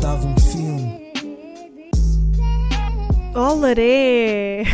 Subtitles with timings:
[0.00, 1.12] Dava um filme.
[3.36, 4.64] Olaré!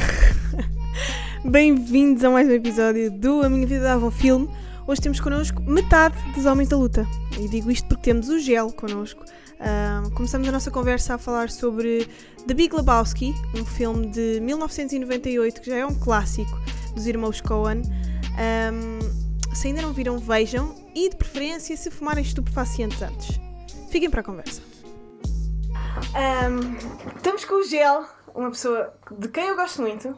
[1.44, 4.48] Bem-vindos a mais um episódio do A Minha Vida Dava um Filme.
[4.86, 7.06] Hoje temos connosco metade dos Homens da Luta.
[7.38, 9.24] E digo isto porque temos o Gel connosco.
[9.60, 12.08] Ahm, começamos a nossa conversa a falar sobre
[12.46, 16.59] The Big Lebowski, um filme de 1998 que já é um clássico
[16.95, 17.82] dos irmãos Coen.
[18.38, 18.98] Ahm,
[19.55, 23.41] se ainda não viram, vejam e, de preferência, se fumarem estupefacientes antes.
[23.91, 24.60] Fiquem para a conversa.
[26.15, 26.77] Ahm,
[27.16, 30.15] estamos com o Gel, uma pessoa de quem eu gosto muito.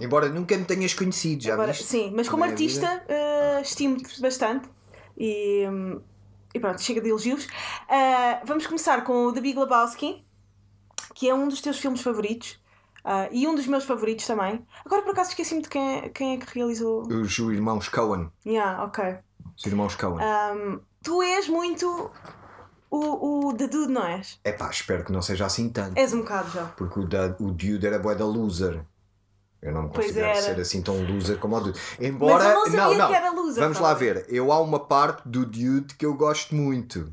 [0.00, 1.84] Embora nunca me tenhas conhecido, já agora- viste?
[1.86, 4.68] sim, mas como artista, ah, estimo-te bastante.
[5.18, 6.00] E, hum,
[6.56, 7.46] e pronto, chega de elogios.
[7.88, 10.24] Ah, vamos começar com o The Big Lebowski,
[11.14, 12.58] que é um dos teus filmes favoritos.
[13.04, 14.66] ah, e um dos meus favoritos também.
[14.84, 17.06] Agora por acaso esqueci-me de quem, é- quem é que realizou.
[17.06, 18.30] Os irmãos Cohen.
[18.44, 19.18] Yeah, ok.
[19.56, 20.20] Os irmãos Cohen.
[20.20, 22.10] Ahm, tu és muito
[22.90, 24.40] o, o The Dude, não és?
[24.42, 25.96] É pá, espero que não seja assim tanto.
[25.96, 26.64] És um bocado já.
[26.76, 28.84] Porque o, da, o Dude era bué da loser.
[29.66, 31.80] Eu não me considero ser assim tão loser como o Dude.
[32.00, 32.34] Embora.
[32.34, 34.24] Mas eu não sabia não, que era loser, Vamos lá ver.
[34.28, 37.12] Eu há uma parte do Dude que eu gosto muito.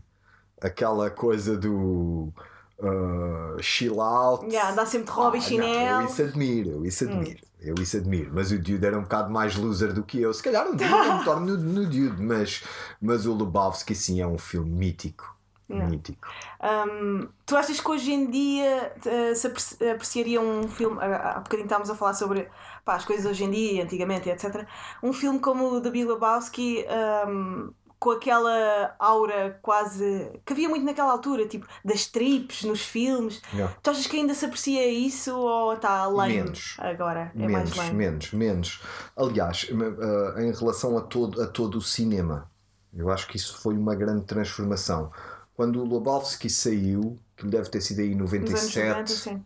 [0.61, 2.31] Aquela coisa do.
[2.79, 4.45] uh, chill out.
[4.45, 5.73] Yeah, dá sempre de hobby Ah, chinelo.
[5.73, 5.85] Hum.
[5.85, 7.39] não, eu isso admiro, eu isso admiro.
[7.59, 8.31] Eu isso admiro.
[8.33, 10.33] Mas o Dude era um bocado mais loser do que eu.
[10.33, 12.63] Se calhar um dia eu me torno no, no Dude, mas,
[13.01, 15.32] mas o Lebowski sim é um filme mítico.
[15.73, 15.89] Yeah.
[15.89, 16.27] Mítico.
[16.61, 20.97] Hum, tu achas que hoje em dia eh, se apreci- apreciaria um filme?
[21.01, 22.47] Há bocadinho estávamos a falar sobre
[22.85, 24.65] pá, as coisas hoje em dia, antigamente, etc.
[25.01, 26.85] Um filme como o The Big Lebowski,
[27.27, 30.29] hum, com aquela aura quase.
[30.45, 33.41] que havia muito naquela altura, tipo, das trips nos filmes.
[33.53, 33.73] Yeah.
[33.81, 36.75] Tu achas que ainda se aprecia isso ou está lame Menos.
[36.79, 37.31] agora?
[37.33, 37.93] É mais menos, lame.
[37.93, 38.81] menos, menos.
[39.15, 42.51] Aliás, uh, em relação a todo, a todo o cinema,
[42.93, 45.09] eu acho que isso foi uma grande transformação.
[45.55, 49.45] Quando o Lebowski saiu, que deve ter sido aí em Nos anos 97, 90, sim.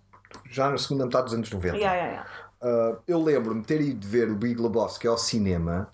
[0.49, 1.77] já na segunda metade dos anos 90.
[1.77, 2.29] Yeah, yeah, yeah.
[2.59, 5.91] Uh, eu lembro-me ter ido ver o Big Lebowski ao cinema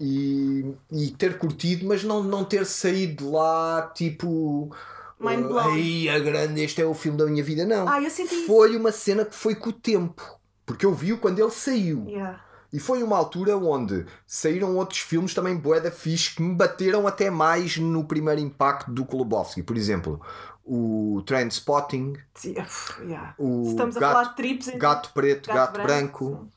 [0.00, 4.70] e, e ter curtido, mas não, não ter saído de lá tipo.
[5.18, 5.72] Mind uh, blown.
[5.72, 7.64] Ai, a grande, este é o filme da minha vida.
[7.64, 7.88] Não.
[7.88, 8.46] Ah, eu senti isso.
[8.46, 10.38] foi uma cena que foi com o tempo.
[10.64, 12.04] Porque eu vi-o quando ele saiu.
[12.06, 12.44] Yeah.
[12.72, 17.06] E foi uma altura onde saíram outros filmes também bué da fixe que me bateram
[17.06, 19.62] até mais no primeiro impacto do Lebowski.
[19.62, 20.20] Por exemplo,
[20.64, 22.12] o Trainspotting,
[22.44, 23.34] yeah.
[23.38, 26.48] o estamos Gato- trips, então- Gato Preto, Gato, Gato Branco, Branco,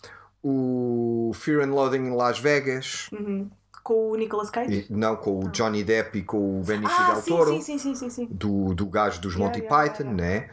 [0.44, 3.50] o Fear and Loathing em Las Vegas, Uhum.
[3.84, 4.88] com o Nicolas Cage.
[4.90, 7.78] e- não com o Johnny Depp e com o Benicio ah, del Toro, sim, sim,
[7.78, 8.28] sim, sim, sim.
[8.30, 10.50] Do, do gajo dos Yeah, Monty yeah, Python, né?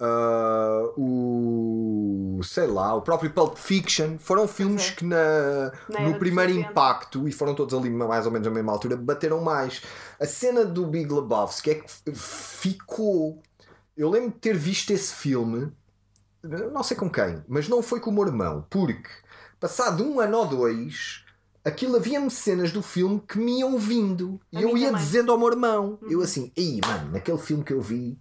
[0.00, 6.70] Ah, o sei lá, o próprio Pulp Fiction foram filmes que na, no primeiro 90.
[6.70, 9.82] impacto e foram todos ali mais ou menos na mesma altura, bateram mais.
[10.20, 13.40] A cena do Big Lebowski é que ficou.
[13.96, 15.72] Eu lembro de ter visto esse filme,
[16.72, 19.08] não sei com quem, mas não foi com o meu irmão, porque
[19.60, 21.24] passado um ano ou dois,
[21.64, 25.02] aquilo havia-me cenas do filme que me iam vindo e eu ia também.
[25.04, 26.24] dizendo ao meu irmão, eu Uhum.
[26.24, 28.18] assim, ei mano, naquele filme que eu vi.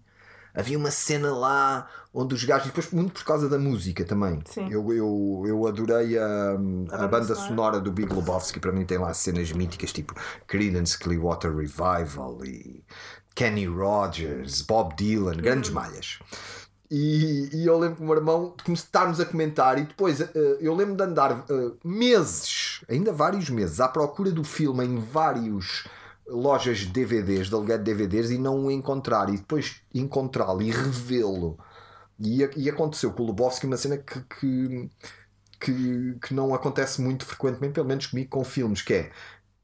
[0.53, 4.39] Havia uma cena lá onde os gajos, depois muito por causa da música também.
[4.45, 4.67] Sim.
[4.69, 7.47] Eu, eu, eu adorei a, a, banda banda sonora.
[7.47, 8.59] sonora do Big Lebowski.
[8.59, 10.13] Para mim tem lá cenas míticas tipo
[10.45, 12.83] Creedence Clearwater Revival e
[13.33, 15.75] Kenny Rogers, Bob Dylan, grandes Uhum.
[15.75, 16.19] malhas.
[16.91, 20.29] E, e eu lembro que o meu irmão de estarmos a comentar e depois eh,
[20.61, 25.87] eu lembro de andar eh, meses, ainda vários meses, à procura do filme em vários
[26.27, 30.71] lojas de DVDs, de aluguer de DVDs e não o encontrar e depois encontrá-lo e
[30.71, 31.57] revê-lo.
[32.19, 34.89] E, e aconteceu com o Lebowski uma cena que, que,
[35.59, 39.11] que, que não acontece muito frequentemente, pelo menos comigo, com filmes, que é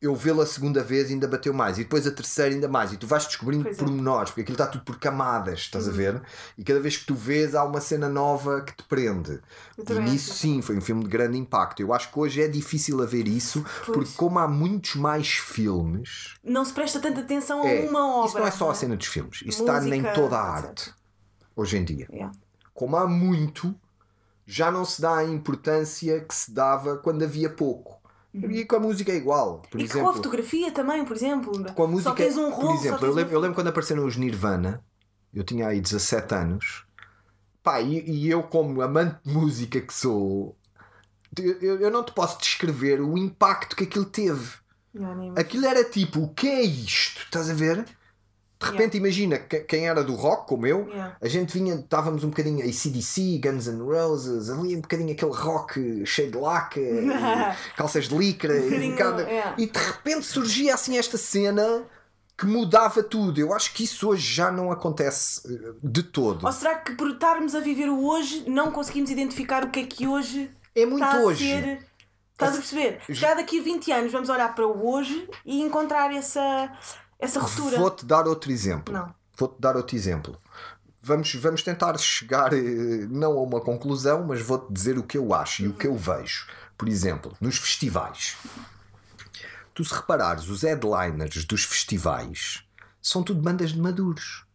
[0.02, 2.94] eu vê-lo a segunda vez e ainda bateu mais, e depois a terceira ainda mais,
[2.94, 3.80] e tu vais descobrindo Pois é.
[3.80, 6.22] pormenores, porque aquilo está tudo por camadas, estás a ver?
[6.58, 9.42] E cada vez que tu vês há uma cena nova que te prende.
[9.78, 11.82] E nisso sim, foi um filme de grande impacto.
[11.82, 13.98] Eu acho que hoje é difícil haver isso, Pois.
[13.98, 18.28] porque como há muitos mais filmes, Não se presta tanta atenção é, a uma obra.
[18.30, 20.94] isso não é só a cena dos filmes, isso está Música, em toda a arte
[21.56, 22.08] hoje em dia.
[22.10, 22.34] Yeah.
[22.74, 23.76] Como há muito,
[24.48, 27.99] já não se dá a importância que se dava quando havia pouco.
[28.34, 29.62] E com a música é igual.
[29.72, 29.86] Por Uhum.
[29.86, 31.74] e com exemplo, a fotografia também, por exemplo.
[31.74, 33.40] com a música, só tens um rolo, por só exemplo, tens eu lembro, um- eu
[33.40, 34.84] lembro quando apareceram os Nirvana,
[35.34, 36.84] eu tinha aí 17 anos,
[37.64, 40.56] pá, e, e eu, como amante de música que sou,
[41.38, 44.58] eu, eu não te posso descrever o impacto que aquilo teve.
[44.94, 47.22] Nem- Aquilo era tipo, o que é isto?
[47.24, 47.86] Estás a ver?
[48.62, 51.16] De repente, imagina que- quem era do rock, como eu, Yeah.
[51.22, 56.06] a gente vinha, estávamos um bocadinho ACDC, Guns N' Roses, ali um bocadinho aquele rock
[56.06, 57.08] cheio de laca, e
[57.78, 59.56] calças de licra, e, bocadinho, cada- yeah.
[59.58, 61.84] e de repente surgia assim esta cena
[62.38, 63.40] que mudava tudo.
[63.40, 66.46] Eu acho que isso hoje já não acontece eh, de todo.
[66.46, 69.84] Ou será que por estarmos a viver o hoje não conseguimos identificar o que é
[69.86, 71.52] que hoje É muito está hoje.
[71.54, 71.86] a ser.
[72.34, 73.02] Estás a perceber?
[73.08, 76.72] Calhar daqui a 20 anos vamos olhar para o hoje e encontrar essa,
[77.20, 77.78] essa ruptura.
[77.78, 78.94] Vou-te dar outro exemplo.
[78.94, 79.14] Não.
[79.38, 80.38] Vou-te dar outro exemplo.
[81.02, 85.34] Vamos, vamos tentar chegar eh, não a uma conclusão, mas vou-te dizer o que eu
[85.34, 86.48] acho e o que eu vejo.
[86.78, 88.38] Por exemplo, nos festivais.
[89.74, 92.64] Tu se reparares, os headliners dos festivais
[93.02, 94.46] são tudo bandas de maduros.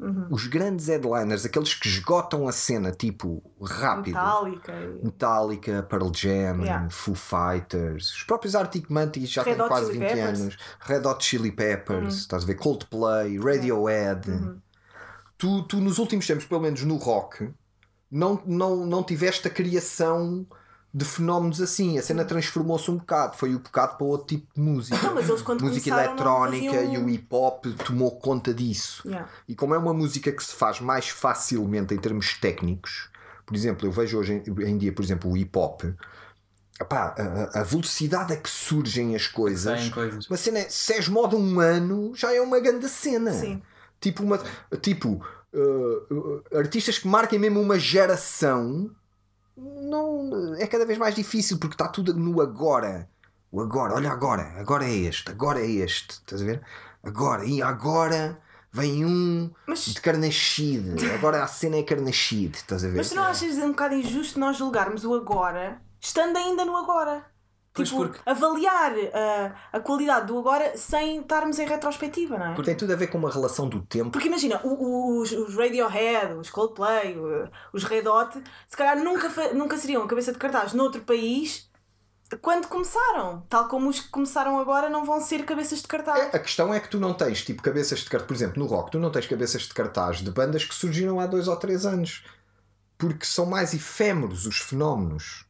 [0.00, 0.28] Uhum.
[0.30, 4.14] Os grandes headliners, aqueles que esgotam a cena tipo rápido.
[4.14, 4.72] Metálica.
[4.72, 6.88] e- Metallica, Pearl Jam, Yeah.
[6.88, 10.40] Foo Fighters, os próprios Arctic Monkeys já Red têm Hot quase Chili 20 Peppers.
[10.40, 12.54] anos, Red Hot Chili Peppers, estás a ver?
[12.54, 14.30] Coldplay, Radiohead.
[14.30, 14.60] Uhum.
[15.36, 17.50] Tu, tu, nos últimos tempos, pelo menos no rock,
[18.10, 20.46] não, não, não tiveste a criação
[20.98, 21.98] de fenómenos assim.
[21.98, 25.10] A cena transformou-se um bocado, foi um bocado para outro tipo de música.
[25.14, 29.02] Mas eles quando música eletrónica faziam- e o hip hop tomou conta disso.
[29.06, 29.28] Yeah.
[29.46, 33.10] E como é uma música que se faz mais facilmente em termos técnicos,
[33.46, 35.82] por exemplo, eu vejo hoje em, em dia, por exemplo, o hip hop,
[36.80, 37.14] epá,
[37.54, 39.88] a, a velocidade a que surgem as coisas.
[39.90, 40.28] Coisas.
[40.28, 43.32] Uma cena, se és moda um ano, já é uma grande cena.
[43.32, 43.62] Sim.
[44.00, 44.40] Tipo, uma,
[44.80, 45.24] tipo
[45.54, 48.90] uh, uh, artistas que marquem mesmo uma geração.
[49.58, 53.08] Não, é cada vez mais difícil porque está tudo no agora.
[53.50, 56.62] O agora, olha agora, agora é este, agora é este, estás a ver?
[57.02, 58.38] Agora, e agora
[58.70, 62.98] vem um Mas- de carnachide, agora a cena é carnachide, estás a ver?
[62.98, 67.24] Mas tu não achas um bocado injusto nós julgarmos o agora estando ainda no agora?
[67.78, 72.62] Pois tipo, porque- avaliar a, a qualidade do agora sem estarmos em retrospectiva, não é?
[72.62, 74.10] Tem tudo a ver com uma relação do tempo.
[74.10, 77.16] Porque imagina, os, os Radiohead, os Coldplay,
[77.72, 81.68] os Red Hot, se calhar nunca, nunca seriam a cabeça de cartaz noutro país
[82.42, 83.42] quando começaram.
[83.48, 86.20] Tal como os que começaram agora não vão ser cabeças de cartaz.
[86.20, 88.68] É, a questão é que tu não tens tipo cabeças de cartaz, por exemplo, no
[88.68, 91.86] rock, tu não tens cabeças de cartaz de bandas que surgiram há dois ou três
[91.86, 92.24] anos
[92.98, 95.46] porque são mais efêmeros os fenómenos.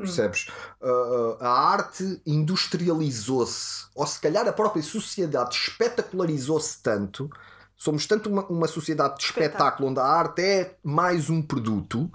[0.00, 0.48] Percebes?
[0.80, 7.30] Uh, a arte industrializou-se, ou se calhar a própria sociedade espetacularizou-se tanto.
[7.76, 12.10] Somos tanto uma, uma sociedade de espetáculo onde a arte é mais um produto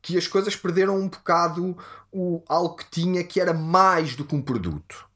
[0.00, 1.76] que as coisas perderam um bocado
[2.12, 5.06] o, algo que tinha que era mais do que um produto.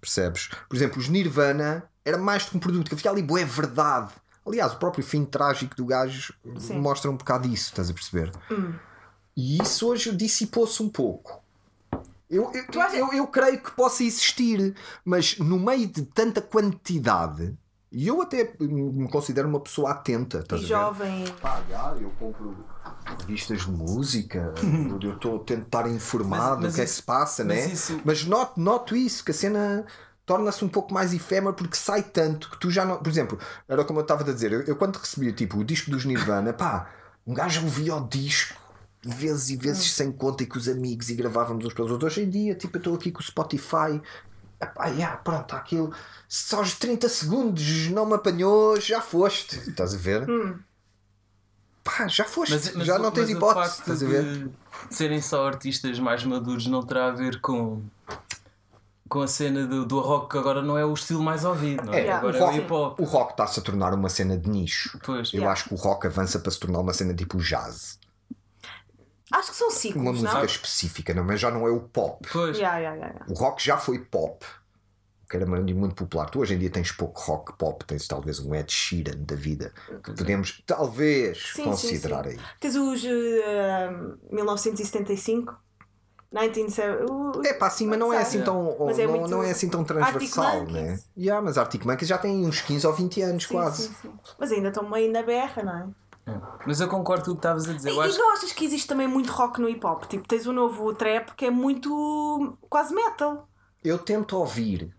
[0.00, 0.50] Percebes?
[0.68, 4.12] Por exemplo, os Nirvana era mais do que um produto, que havia ali boa verdade.
[4.46, 6.78] Aliás, o próprio fim trágico do gajo Sim.
[6.78, 8.32] mostra um bocado isso, estás a perceber?
[9.40, 11.40] E isso hoje dissipou-se um pouco.
[12.28, 14.74] Eu, eu, eu, eu creio que possa existir,
[15.04, 17.56] mas no meio de tanta quantidade,
[17.92, 20.68] e eu até me considero uma pessoa atenta, E estás a ver?
[20.68, 21.24] jovem.
[21.40, 21.62] Pá,
[22.00, 22.52] eu compro
[23.20, 24.52] revistas de música,
[25.00, 27.72] eu estou a tentar informado do que é que se passa, mas né?
[27.72, 29.86] isso- Mas noto, noto isso, que a cena
[30.26, 32.96] torna-se um pouco mais efêmera porque sai tanto que tu já não.
[32.98, 33.38] Por exemplo,
[33.68, 36.52] era como eu estava a dizer, eu, eu quando recebi tipo, o disco dos Nirvana,
[36.52, 36.90] pá,
[37.24, 38.67] um gajo ouvia o disco
[39.08, 42.12] vezes e vezes sem conta e com os amigos e gravávamos uns para os outros.
[42.12, 44.00] Hoje em dia, tipo, eu estou aqui com o Spotify.
[44.60, 45.92] Epá, yeah, pronto, aquilo.
[46.28, 49.56] Se aos 30 segundos não me apanhou, já foste.
[49.68, 50.26] Estás a ver?
[51.84, 52.52] Pá, já foste.
[52.54, 53.68] Mas, mas já o- não tens mas o hipótese.
[53.76, 54.24] facto Estás a ver?
[54.24, 54.44] de,
[54.88, 57.82] de serem só artistas mais maduros não terá a ver com
[59.08, 61.94] com a cena do, do rock que agora não é o estilo mais ouvido, não
[61.94, 62.04] é?
[62.08, 63.00] É, agora o é o rock, hip hop.
[63.00, 64.98] o rock está-se a tornar uma cena de nicho.
[65.02, 65.32] Pois.
[65.32, 65.50] Eu Yeah.
[65.52, 67.98] acho que o rock avança para se tornar uma cena tipo jazz.
[69.32, 70.44] Acho que são ciclos, Uma música não?
[70.44, 72.26] específica, não, mas já não é o pop.
[72.32, 72.56] Pois.
[72.58, 73.26] Yeah, yeah, yeah, yeah.
[73.32, 74.44] O rock já foi pop,
[75.28, 76.30] que era muito muito popular.
[76.30, 79.72] Tu hoje em dia tens pouco rock pop, tens talvez um Ed Sheeran da vida.
[80.02, 82.38] Que podemos talvez Sim, considerar sim, sim.
[82.38, 82.44] aí.
[82.60, 83.90] Tens os eh,
[84.30, 85.58] 1975,
[86.32, 87.12] 1970.
[87.12, 89.68] o- É pá, assim, mas não é assim tão, é não, muito- não é assim
[89.68, 90.98] tão transversal, né?
[91.16, 93.82] Yeah, mas Arctic Monkeys já tem uns 15 ou 20 anos Sim, quase.
[93.88, 94.12] sim, sim.
[94.38, 95.88] Mas ainda estão meio na berra, não é?
[96.28, 96.40] É.
[96.66, 97.90] Mas eu concordo com o que estavas a dizer.
[97.90, 100.04] E, Eu e acho não achas que existe também muito rock no hip hop?
[100.04, 103.48] Tipo, tens o novo trap que é muito quase metal.
[103.82, 104.94] Eu tento ouvir,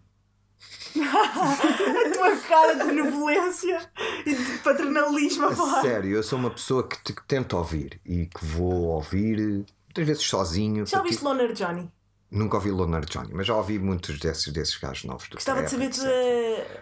[1.00, 3.89] A tua cara de benevolência
[4.25, 5.81] e de paternalismo a falar.
[5.81, 9.38] sério, eu sou uma pessoa que, te- que tento ouvir e que vou ouvir
[9.86, 10.86] muitas vezes sozinho.
[10.86, 11.89] Já porque- ouviste Loner Johnny?
[12.31, 15.71] Nunca ouvi Loner Johnny, mas já ouvi muitos desses, desses gajos novos do Gostava de
[15.71, 15.89] saber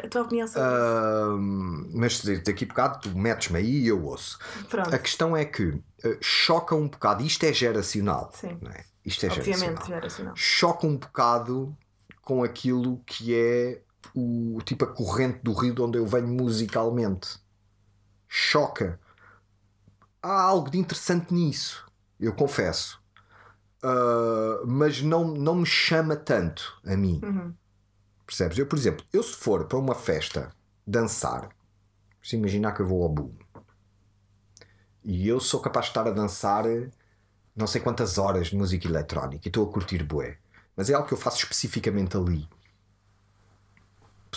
[0.02, 0.78] a, a tua opinião sobre isso.
[0.78, 4.38] Ahm, mas daqui a bocado tu metes-me aí e eu ouço.
[4.70, 4.94] Pronto.
[4.94, 8.30] A questão é que eh, choca um bocado, isto é geracional.
[8.34, 8.58] Sim.
[8.62, 8.84] não é?
[9.06, 9.88] Isto é Obviamente, geracional.
[9.88, 10.34] geracional.
[10.36, 11.78] Choca um bocado
[12.22, 13.82] com aquilo que é
[14.14, 17.40] o, tipo a corrente do rio de onde eu venho musicalmente.
[18.28, 19.00] Choca.
[20.22, 21.86] Há algo de interessante nisso,
[22.20, 22.97] eu confesso.
[23.88, 27.22] Uh, mas não, não me chama tanto a mim.
[28.26, 28.58] Percebes?
[28.58, 30.52] Eu, por exemplo, eu se for para uma festa
[30.86, 31.50] dançar,
[32.22, 33.32] se imaginar que eu vou ao boom
[35.08, 36.66] e eu sou capaz de estar a dançar
[37.56, 40.38] não sei quantas horas de música eletrónica e estou a curtir bué,
[40.76, 42.48] mas é algo que eu faço especificamente ali.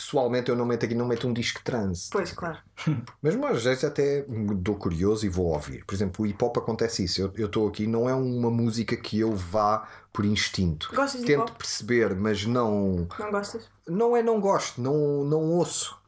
[0.01, 2.09] Pessoalmente eu não meto aqui, não meto um disco trance.
[2.11, 2.59] Pois, claro.
[3.21, 4.25] Mas às vezes até
[4.57, 5.85] dou curioso e vou ouvir.
[5.85, 7.31] Por exemplo, o hip hop acontece isso.
[7.35, 10.91] Eu estou aqui, não é uma música que eu vá por instinto.
[10.95, 11.59] Gostas de Tento hip hop?
[11.59, 13.07] perceber, mas não.
[13.19, 13.69] Não gostas?
[13.87, 16.01] Não é não gosto, não, não ouço.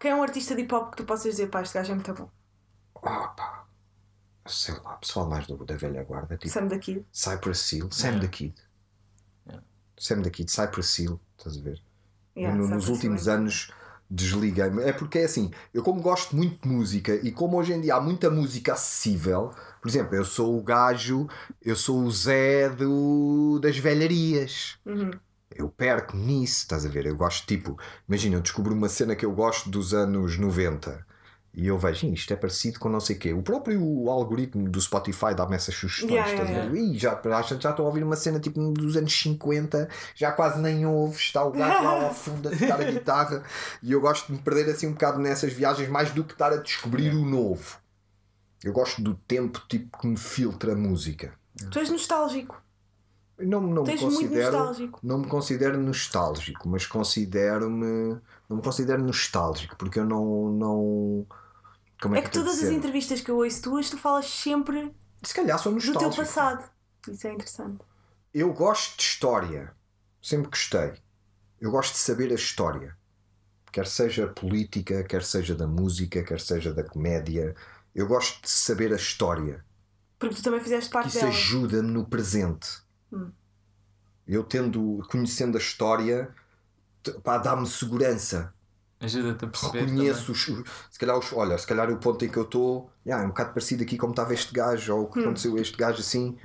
[0.00, 1.94] Quem é um artista de hip hop que tu possas dizer, pá, este gajo é
[1.94, 2.28] muito bom?
[3.04, 3.64] Ah, pá.
[4.44, 7.06] Sei lá, pessoal mais do, da velha guarda, tipo Sam daqui.
[7.12, 8.56] Cypress Hill, Sam the Kid.
[9.46, 9.64] Yeah.
[9.96, 11.80] Sam the Kid, Cypress Hill, estás a ver?
[12.36, 13.40] Yeah, No- nos últimos também.
[13.40, 13.70] anos
[14.10, 14.82] desliguei-me.
[14.82, 17.94] É porque é assim, eu como gosto muito de música e como hoje em dia
[17.96, 21.26] há muita música acessível, por exemplo, eu sou o gajo,
[21.62, 24.78] eu sou o Zé do, das velharias.
[24.84, 25.10] Uhum.
[25.54, 27.06] Eu perco nisso, estás a ver?
[27.06, 31.06] Eu gosto, tipo, imagina, eu descubro uma cena que eu gosto dos anos 90
[31.54, 33.32] e eu vejo, "Ih, isto é parecido com não sei o quê.
[33.34, 36.74] O próprio algoritmo do Spotify dá-me essas sugestões, Yeah, estás yeah?
[36.74, 40.60] Ih, já, já, já estou a ouvir uma cena tipo dos anos 50, já quase
[40.60, 43.42] nem ouves, está o gato lá ao fundo a tocar a guitarra
[43.82, 46.52] e eu gosto de me perder assim um bocado nessas viagens mais do que estar
[46.52, 47.76] a descobrir o novo.
[48.64, 51.34] Eu gosto do tempo tipo que me filtra a música.
[51.70, 52.62] Tu és nostálgico.
[53.38, 55.00] Não, não me considero, nostálgico.
[55.02, 58.16] não me considero nostálgico, mas considero-me,
[58.48, 61.26] não me considero nostálgico, porque eu não, não
[62.02, 64.92] como é, É que de todas as entrevistas que eu ouço tuas, tu falas sempre
[65.22, 66.68] Se calhar sou do teu passado.
[67.08, 67.78] Isso é interessante.
[68.34, 69.72] Eu gosto de história,
[70.20, 70.94] sempre gostei.
[71.60, 72.96] Eu gosto de saber a história,
[73.70, 77.54] quer seja política, quer seja da música, quer seja da comédia.
[77.94, 79.64] Eu gosto de saber a história.
[80.18, 81.30] Porque tu também fizeste parte Isso dela.
[81.30, 82.82] ajuda-me no presente.
[83.12, 83.30] Hum.
[84.26, 86.34] Eu tendo, conhecendo a história,
[87.22, 88.52] pá, dá-me segurança.
[89.02, 89.80] Ajuda-te a perceber.
[89.80, 90.44] Reconheço os,
[90.90, 93.50] se calhar os, olha, se calhar o ponto em que eu estou é um bocado
[93.52, 95.22] parecido aqui como estava este gajo, ou o que Hum.
[95.24, 96.36] aconteceu a este gajo assim.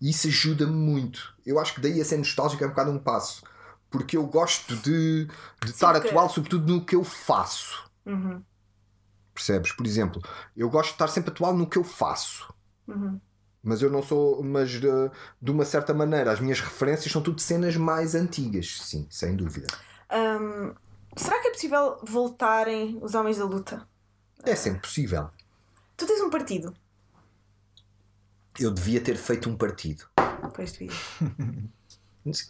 [0.00, 1.34] E isso ajuda-me muito.
[1.44, 3.42] Eu acho que daí a ser nostálgico é um bocado um passo.
[3.90, 7.84] Porque eu gosto de, de estar porque- atual, sobretudo no que eu faço.
[8.04, 8.42] Uhum,
[9.34, 9.72] Percebes?
[9.72, 10.20] Por exemplo,
[10.56, 12.52] eu gosto de estar sempre atual no que eu faço.
[12.88, 13.20] uhum.
[13.62, 14.42] Mas eu não sou.
[14.44, 14.80] Mas de,
[15.42, 19.66] de uma certa maneira, as minhas referências são tudo cenas mais antigas, sim, sem dúvida.
[20.12, 20.72] Hum,
[21.16, 23.86] será que é possível voltarem os homens da luta?
[24.44, 25.28] É sempre possível.
[25.96, 26.74] Tu tens um partido.
[28.58, 30.04] Eu devia ter feito um partido.
[30.54, 30.90] Pois devia.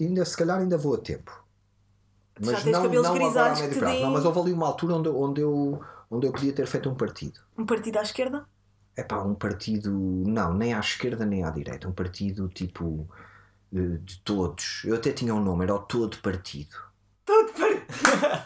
[0.01, 1.31] Ainda, se calhar ainda vou a tempo.
[2.41, 3.93] Já Mas tens não, cabelos não agora a médio que te prazo.
[3.95, 5.81] deem- Não, mas houve ali uma altura onde, eu- onde, eu,
[6.11, 7.41] onde eu podia ter feito um partido.
[7.57, 8.47] Um partido à esquerda?
[8.95, 9.91] É pá, um partido.
[9.91, 11.89] Não, nem à esquerda nem à direita.
[11.89, 13.09] Um partido tipo.
[13.73, 14.83] De, de todos.
[14.85, 16.77] Eu até tinha um nome, era o Todo Partido.
[17.25, 18.46] Todo partido.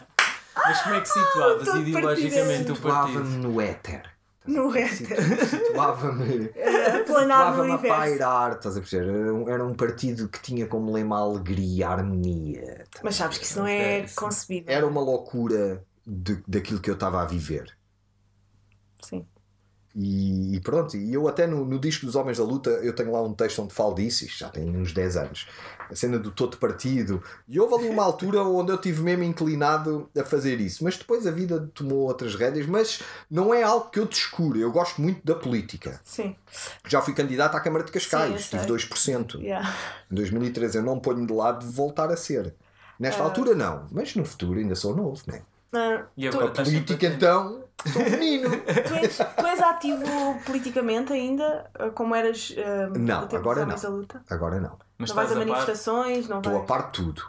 [0.71, 3.47] Mas como é que situavas todo ideologicamente o Situava-me partido?
[3.47, 4.03] no éter.
[4.45, 5.47] No éter.
[5.47, 6.49] Situava-me.
[7.07, 9.09] Situava-me a pairar, estás a perceber?
[9.09, 12.85] Era um, era um partido que tinha como lema a alegria, a harmonia.
[13.03, 14.73] Mas sabes que isso não é concebível.
[14.73, 17.77] era uma loucura de, daquilo que eu estava a viver.
[19.01, 19.25] Sim.
[19.93, 23.11] E, e pronto, e eu até no, no disco dos Homens da Luta eu tenho
[23.11, 25.47] lá um texto onde falo disso, isto já tem uns 10 anos.
[25.91, 27.21] A cena do todo partido.
[27.47, 30.83] E houve ali uma altura onde eu tive mesmo inclinado a fazer isso.
[30.85, 32.65] Mas depois a vida tomou outras rédeas.
[32.65, 34.61] Mas não é algo que eu descure.
[34.61, 35.99] Eu gosto muito da política.
[36.03, 36.35] Sim.
[36.87, 39.15] Já fui candidato à Câmara de Cascais, Sim, tive sei.
[39.15, 39.39] 2%.
[39.41, 39.69] Yeah.
[40.09, 42.53] Em 2013 eu não ponho de lado de voltar a ser.
[42.99, 43.25] Nesta Ah.
[43.25, 45.41] altura não, mas no futuro ainda sou novo, não é?
[45.73, 48.49] Ah, E agora estás sempre Política então, sou um menino.
[48.87, 51.69] tu és, tu és ativo politicamente ainda?
[51.73, 53.89] Ah, Como eras ah, Não, agora não.
[53.91, 54.23] luta?
[54.29, 54.77] Agora não.
[54.97, 55.45] Mas não vais a a par.
[55.47, 56.27] manifestações?
[56.27, 56.67] Não Estou a vais...
[56.67, 57.23] par de tudo.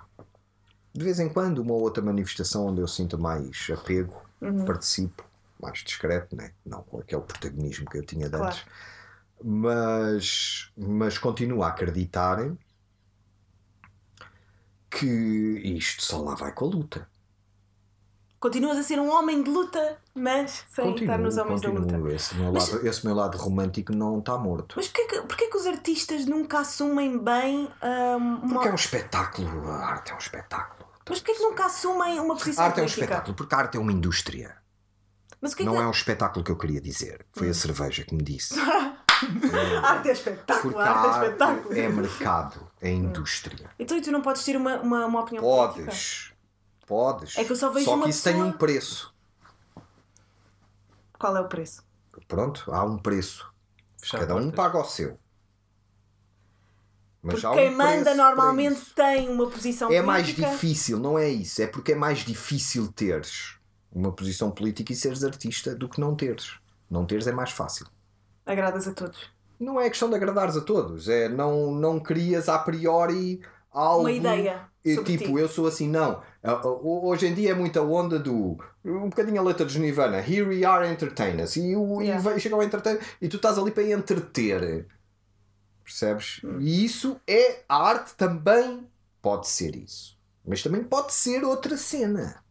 [0.94, 4.64] De vez em quando, uma ou outra manifestação onde eu sinto mais apego, Uhum.
[4.64, 5.24] participo,
[5.60, 6.52] mais discreto, né?
[6.66, 8.46] não com aquele protagonismo que eu tinha de Claro.
[8.46, 8.64] antes.
[9.44, 12.38] Mas, mas continuo a acreditar
[14.90, 17.08] que isto só lá vai com a luta.
[18.42, 21.82] Continuas a ser um homem de luta, mas sem estar nos homens da luta.
[21.82, 22.08] continuo.
[22.10, 24.74] Esse meu, Mas- lado, esse meu lado romântico não está morto.
[24.76, 28.54] Mas porquê que, porquê que os artistas nunca assumem bem ah, uma...
[28.54, 30.88] Porque é um espetáculo, a arte é um espetáculo.
[31.08, 33.04] Mas porquê que nunca assumem uma A posição arte é um política?
[33.04, 34.56] espetáculo, porque a arte é uma indústria.
[35.40, 35.78] Mas o que é Não que...
[35.78, 37.24] é um espetáculo que eu queria dizer.
[37.30, 38.58] Foi a cerveja que me disse.
[38.58, 38.96] A
[39.86, 41.78] arte é espetáculo, Porque a a arte é espetáculo.
[41.78, 43.70] é mercado, é indústria.
[43.78, 45.84] Então e tu não podes ter uma, uma, uma opinião política?
[45.84, 46.31] Podes.
[46.86, 47.36] Podes.
[47.38, 49.14] É que eu só vejo Só uma que isso tem pessoa- um preço.
[51.18, 51.84] Qual é o preço?
[52.26, 53.50] Pronto, há um preço.
[53.98, 55.18] Fechar Cada um paga o seu.
[57.22, 60.50] Mas Porque há um quem manda normalmente tem uma posição É mais política.
[60.50, 61.62] difícil, não é isso.
[61.62, 63.56] É porque é mais difícil teres
[63.92, 66.58] uma posição política e seres artista do que não teres.
[66.90, 67.86] Não teres é mais fácil.
[68.44, 69.30] Agradas a todos.
[69.60, 74.00] Não é questão de agradares a todos, é não, não crias a priori algo.
[74.00, 75.32] Uma ideia E, tipo, ti.
[75.38, 76.20] eu sou assim, não.
[76.42, 78.58] Ah, ah, Hoje em dia é muita onda do.
[78.84, 80.18] Um bocadinho a letra de Nirvana.
[80.18, 81.54] Here we are entertainers.
[81.56, 82.36] E, o, Yeah.
[82.36, 84.88] e chega ao entertain e tu estás ali para entreter.
[85.84, 86.40] Percebes?
[86.42, 86.58] Hum.
[86.60, 87.62] E isso é.
[87.68, 88.86] A arte também
[89.20, 90.18] pode ser isso.
[90.44, 92.42] Mas também pode ser outra cena.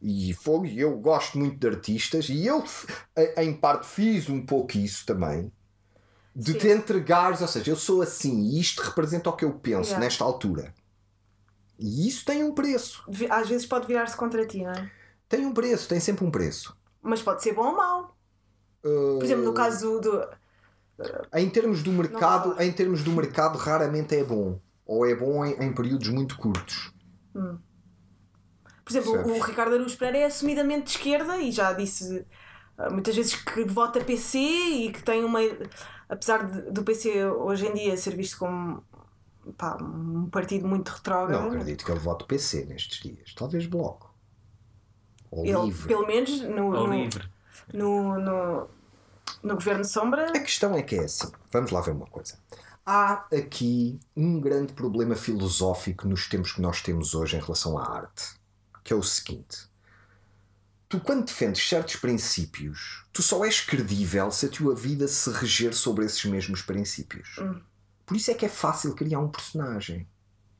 [0.00, 2.64] E fogo, eu gosto muito de artistas e eu,
[3.16, 5.52] em- em parte, fiz um pouco isso também.
[6.34, 6.58] De Sim.
[6.58, 10.00] te entregares, ou seja, eu sou assim e isto representa o que eu penso Yeah.
[10.00, 10.74] nesta altura.
[11.82, 13.04] E isso tem um preço.
[13.28, 14.90] Às vezes pode virar-se contra ti, não é?
[15.28, 16.76] Tem um preço, tem sempre um preço.
[17.02, 18.16] Mas pode ser bom ou mau.
[18.84, 20.28] Uh, Por exemplo, no caso do.
[21.34, 24.60] Em termos do mercado, em termos do mercado, raramente é bom.
[24.86, 26.92] Ou é bom em, em períodos muito curtos.
[27.32, 29.40] Por exemplo, Percebes?
[29.40, 32.26] o Ricardo Araújo Pereira é assumidamente de esquerda e já disse
[32.76, 35.40] ah, muitas vezes que vota PC e que tem uma.
[36.08, 38.84] Apesar de- do PC hoje em dia ser visto como
[39.56, 43.34] pá, um partido muito retrógrado, Não acredito que ele vote PC nestes dias.
[43.34, 44.12] Talvez bloco.
[45.30, 45.88] Ou ele, livre.
[45.88, 47.28] pelo menos no, Ao no, livre.
[47.72, 48.68] no, no,
[49.42, 51.30] no governo Sombra, A questão é que é assim.
[51.50, 52.38] Vamos lá ver uma coisa.
[52.84, 57.88] Há aqui um grande problema filosófico nos tempos que nós temos hoje em relação à
[57.88, 58.34] arte,
[58.82, 59.70] que é o seguinte.
[60.88, 65.72] Tu, quando defendes certos princípios, tu só és credível se a tua vida se reger
[65.72, 67.36] sobre esses mesmos princípios.
[68.12, 70.06] Por isso é que é fácil criar um personagem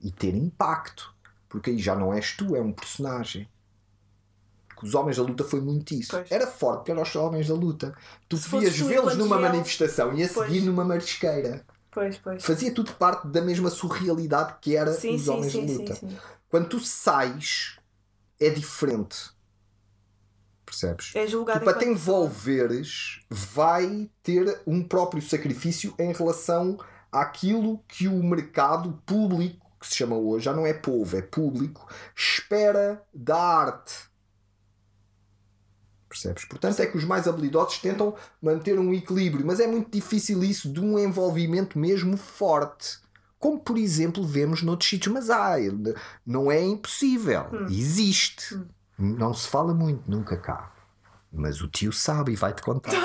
[0.00, 1.14] e ter impacto,
[1.50, 3.46] porque aí já não és tu, é um personagem.
[4.82, 6.12] Os Homens da Luta foi muito isso.
[6.12, 6.30] Pois.
[6.30, 7.94] Era forte porque eram os Homens da Luta.
[8.26, 10.48] Tu Se podias vê-los numa fiel- manifestação e a Pois.
[10.48, 11.64] seguir numa marisqueira.
[11.90, 12.42] pois, pois.
[12.42, 15.94] Fazia tudo parte da mesma surrealidade que era Sim, os sim, Homens sim, da Luta.
[15.94, 16.16] sim.
[16.48, 17.76] Quando tu sais,
[18.40, 19.30] é diferente.
[20.64, 21.12] Percebes?
[21.14, 26.78] É julgado Tu, para te envolveres, vai ter um próprio sacrifício em relação
[27.12, 31.86] àquilo que o mercado público, que se chama hoje, já não é povo, é público,
[32.16, 34.10] espera da arte.
[36.08, 36.44] Percebes?
[36.44, 40.72] Portanto, é que os mais habilidosos tentam manter um equilíbrio, mas é muito difícil isso
[40.72, 42.98] de um envolvimento mesmo forte.
[43.38, 45.56] Como, por exemplo, vemos noutros sítios, mas há,
[46.24, 48.60] não é impossível, existe.
[48.98, 50.72] Não se fala muito, nunca cá.
[51.32, 52.92] Mas o tio sabe e vai-te contar.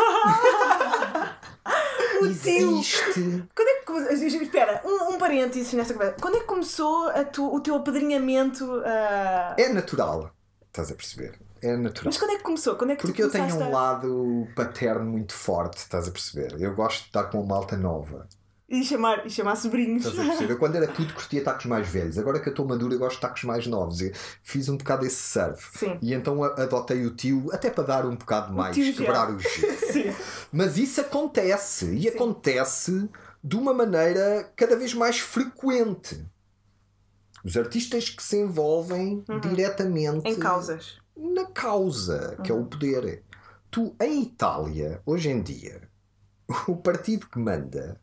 [2.21, 3.43] Existe.
[4.11, 6.15] Espera, um, um parênteses nesta conversa.
[6.21, 8.81] Quando é que começou a tu- o teu apadrinhamento?
[8.85, 10.31] ah, É natural.
[10.67, 11.39] Estás a perceber?
[11.61, 12.05] É natural.
[12.05, 12.75] Mas quando é que começou?
[12.75, 13.69] Quando é que Porque eu tenho um a...
[13.69, 16.55] lado paterno muito forte, estás a perceber?
[16.59, 18.27] Eu gosto de estar com uma malta nova.
[18.69, 20.05] E chamar, e chamar sobrinhos.
[20.05, 20.53] Estás a perceber?
[20.53, 22.17] Eu quando era puto curtia estar com os mais velhos.
[22.19, 24.01] Agora que eu estou maduro eu gosto de estar com os mais novos.
[24.01, 24.11] Eu
[24.43, 25.79] fiz um bocado esse surf.
[25.79, 25.97] Sim.
[26.01, 29.35] E então adotei o tio, até para dar um bocado mais, tio quebrar gel.
[29.37, 29.77] o gelo.
[29.93, 30.15] Sim.
[30.51, 31.95] Mas isso acontece.
[31.95, 33.09] E acontece
[33.43, 36.25] de uma maneira cada vez mais frequente.
[37.43, 40.33] Os artistas que se envolvem diretamente Uhum.
[40.33, 40.97] Em causas.
[41.15, 43.23] na causa, que é o poder.
[43.71, 45.87] Tu, em Itália, hoje em dia,
[46.67, 47.99] o partido que manda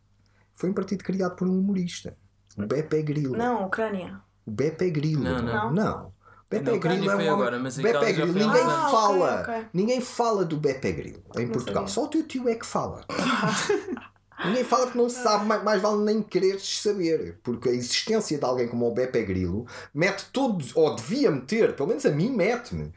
[0.53, 2.17] foi um partido criado por um humorista.
[2.57, 3.37] O Beppe Grillo.
[3.37, 4.21] Não, Ucrânia.
[4.47, 5.25] O Beppe Grillo.
[5.25, 5.73] Não, não.
[5.73, 6.15] não.
[6.49, 8.91] Beppe Não, Grillo é um agora, mas Beppe Grillo, ninguém anos.
[8.93, 9.31] fala.
[9.31, 9.67] Ah, ok, ok.
[9.73, 11.83] Ninguém fala do Beppe Grillo em Portugal.
[11.89, 11.95] sabia.
[11.95, 13.05] Só o teu tio é que fala.
[14.45, 17.39] Ninguém fala porque não sabe, mais, mais vale nem quereres saber.
[17.43, 21.89] Porque a existência de alguém como o Beppe Grillo mete todos, ou devia meter, pelo
[21.89, 22.93] menos a mim mete-me,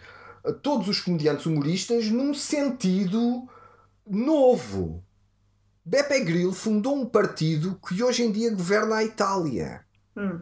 [0.62, 3.48] todos os comediantes humoristas num sentido
[4.06, 5.04] novo.
[5.86, 9.86] Beppe Grillo fundou um partido que hoje em dia governa a Itália.
[10.16, 10.42] Hum.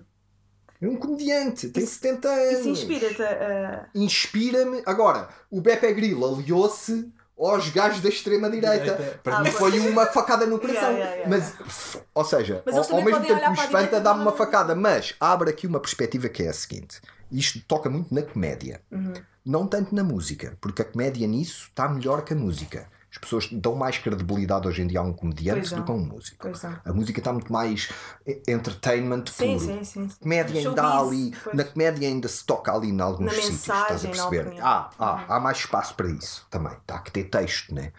[0.81, 2.59] É um comediante, tem Isso- 70 anos.
[2.59, 3.89] Isso inspira-te a.
[3.95, 4.81] Inspira-me.
[4.85, 8.95] Agora, o Beppe Grillo aliou-se aos gajos da extrema-direita.
[8.95, 9.19] Direita.
[9.23, 9.73] Para Ah, mim pois.
[9.73, 10.91] foi uma facada no coração.
[10.91, 14.21] Yeah, yeah, yeah, mas, ou seja, Mas ao, ao mesmo tempo que me espanta, dá-me
[14.21, 14.75] uma facada.
[14.75, 19.13] Mas abre aqui uma perspectiva que é a seguinte: isto toca muito na comédia, Uhum.
[19.45, 22.87] não tanto na música, porque a comédia nisso está melhor que a música.
[23.15, 25.93] As pessoas dão mais credibilidade hoje em dia a um comediante Pois do que a
[25.95, 26.47] um músico.
[26.49, 26.79] Não.
[26.83, 27.89] A música está muito mais
[28.27, 30.09] eh, entertainment Sim, puro sim, sim.
[30.09, 30.15] sim.
[30.19, 31.55] comédia ainda há ali, pois.
[31.55, 34.61] na comédia ainda se toca ali em alguns Na sítios, estás a mensagem, perceber?
[34.61, 37.93] Há, há, há mais espaço para isso também, há que ter texto, né?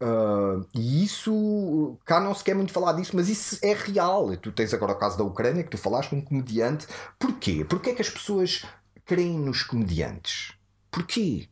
[0.00, 4.36] Ah, e isso, cá não se quer muito falar disso, mas isso é real.
[4.36, 6.88] Tu tens agora o caso da Ucrânia, que tu falaste, um comediante.
[7.16, 7.64] Porquê?
[7.64, 8.64] Porque é que as pessoas
[9.04, 10.54] creem nos comediantes.
[10.90, 11.48] Porquê?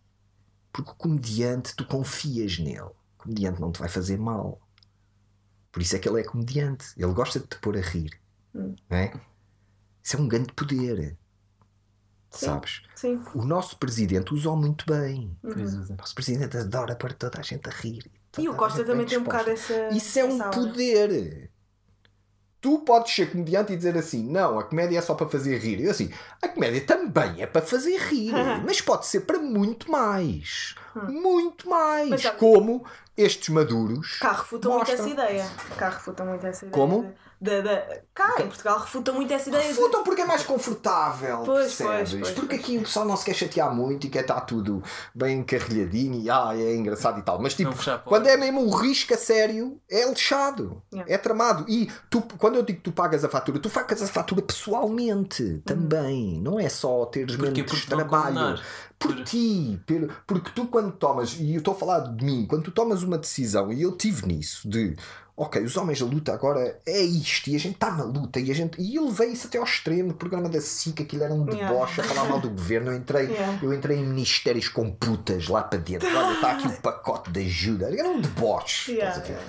[0.73, 2.81] Porque o comediante, tu confias nele.
[2.81, 4.61] O comediante não te vai fazer mal.
[5.73, 6.87] Por isso é que ele é comediante.
[6.97, 8.21] Ele gosta de te pôr a rir.
[8.53, 9.13] Não é?
[10.03, 11.17] Isso é um grande poder.
[12.31, 12.47] Sim.
[12.47, 12.83] Sabes?
[12.95, 13.23] Sim.
[13.35, 15.37] O nosso presidente usou muito bem.
[15.43, 15.49] É.
[15.49, 18.11] O nosso presidente adora pôr toda a gente a rir.
[18.39, 19.89] E o Toda a Costa gente também tem um bocado essa.
[19.89, 21.51] Isso é um poder.
[22.61, 25.83] Tu podes ser comediante e dizer assim: não, a comédia é só para fazer rir.
[25.83, 26.11] Eu assim,
[26.43, 28.33] a comédia também é para fazer rir,
[28.65, 30.75] mas pode ser para muito mais.
[31.09, 32.07] Muito mais.
[32.07, 32.11] Hum.
[32.11, 32.85] Mas Como
[33.17, 34.19] estes maduros.
[34.19, 35.47] Cá refuta muito essa ideia.
[35.77, 36.73] Cá refuta muito essa ideia.
[36.73, 37.13] Como?
[37.41, 39.63] Da, da- Cá em Portugal refuta muito essa ideia.
[39.63, 42.11] de- Refutam porque é mais confortável, Pois, percebes?
[42.11, 42.61] pois, pois, porque pois.
[42.61, 44.83] aqui o pessoal não se quer chatear muito e quer estar tudo
[45.15, 47.41] bem encarrilhadinho e ah, é engraçado e tal.
[47.41, 47.73] Mas tipo,
[48.05, 51.11] quando é mesmo o risco a sério, é lixado, Yeah.
[51.15, 51.65] é tramado.
[51.67, 55.63] E tu, quando eu digo que tu pagas a fatura, tu pagas a fatura pessoalmente
[55.65, 56.41] também.
[56.43, 58.61] Não é só teres menos trabalho.
[58.99, 62.45] Por Por- ti, pelo- porque tu quando tomas, e eu estou a falar de mim,
[62.47, 64.97] quando tu tomas uma decisão, e eu tive nisso, de
[65.37, 68.51] ok, os homens da luta agora é isto, e a gente está na luta, e
[68.51, 68.79] a gente.
[68.81, 71.69] E eu levei isso até ao extremo, o programa da SIC, aquilo era um Yeah.
[71.73, 72.91] deboche a falar mal do governo.
[72.93, 73.59] Eu entrei, Yeah.
[73.63, 76.07] eu entrei em ministérios com putas lá para dentro.
[76.15, 77.87] Olha, está aqui o pacote de ajuda.
[77.91, 78.93] Era um deboche.
[78.93, 79.45] Yeah, yeah.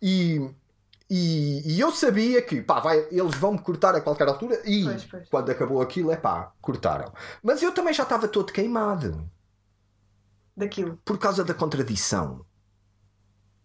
[0.00, 0.50] E,
[1.10, 4.84] e, e eu sabia que pá, vai, eles vão me cortar a qualquer altura e
[4.84, 5.28] Pois, pois.
[5.28, 7.12] quando acabou aquilo, é pá, cortaram.
[7.42, 9.28] Mas eu também já estava todo queimado
[10.56, 10.98] Daquilo.
[11.04, 12.44] por causa da contradição.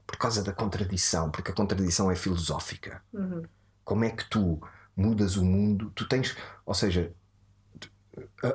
[0.06, 3.02] Por causa da contradição, porque a contradição é filosófica.
[3.14, 3.44] Uhum.
[3.84, 4.62] Como é que tu
[4.96, 5.92] mudas o mundo?
[5.96, 6.36] Tu tens,
[6.66, 7.12] ou seja,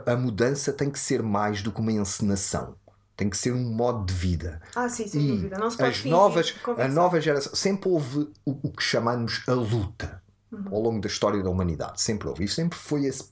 [0.06, 2.76] a, a mudança tem que ser mais do que uma encenação.
[3.16, 4.62] Tem que ser um modo de vida.
[4.76, 5.58] Ah, sim, sem E dúvida.
[5.58, 9.52] Não se pode as novas, a nova geração sempre houve o, o que chamamos a
[9.52, 10.74] luta Uhum.
[10.74, 12.00] ao longo da história da humanidade.
[12.00, 12.44] Sempre houve.
[12.44, 13.22] E sempre foi esse,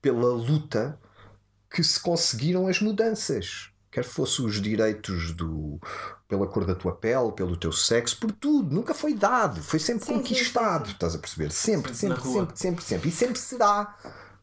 [0.00, 0.98] pela luta
[1.70, 3.70] que se conseguiram as mudanças.
[3.92, 5.78] Quer fosse os direitos do,
[6.26, 8.74] pela cor da tua pele, pelo teu sexo, por tudo.
[8.74, 9.62] Nunca foi dado.
[9.62, 10.84] Foi sempre Sim, conquistado.
[10.84, 10.92] sim, sim.
[10.94, 11.50] Estás a perceber?
[11.52, 13.08] Sempre, Sempre sempre, sempre, sempre, sempre.
[13.10, 13.96] E sempre será.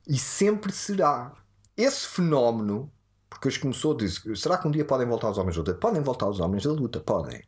[0.08, 1.34] E sempre será.
[1.76, 2.92] Esse fenómeno,
[3.28, 5.74] porque hoje começou a dizer: será que um dia podem voltar os homens da luta?
[5.74, 7.44] Podem voltar os homens da luta, podem.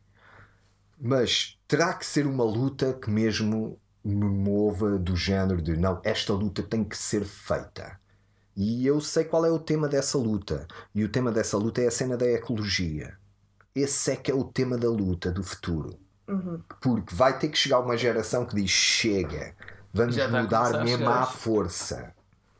[1.00, 6.32] Mas terá que ser uma luta que mesmo me mova do género de não, esta
[6.32, 8.01] luta tem que ser feita.
[8.56, 10.66] E eu sei qual é o tema dessa luta.
[10.94, 13.16] E o tema dessa luta é a cena da ecologia.
[13.74, 15.98] Esse é que é o tema da luta do futuro.
[16.28, 16.60] Uhum.
[16.80, 19.54] Porque vai ter que chegar uma geração que diz: chega,
[19.92, 22.14] vamos a mudar a mesmo à força.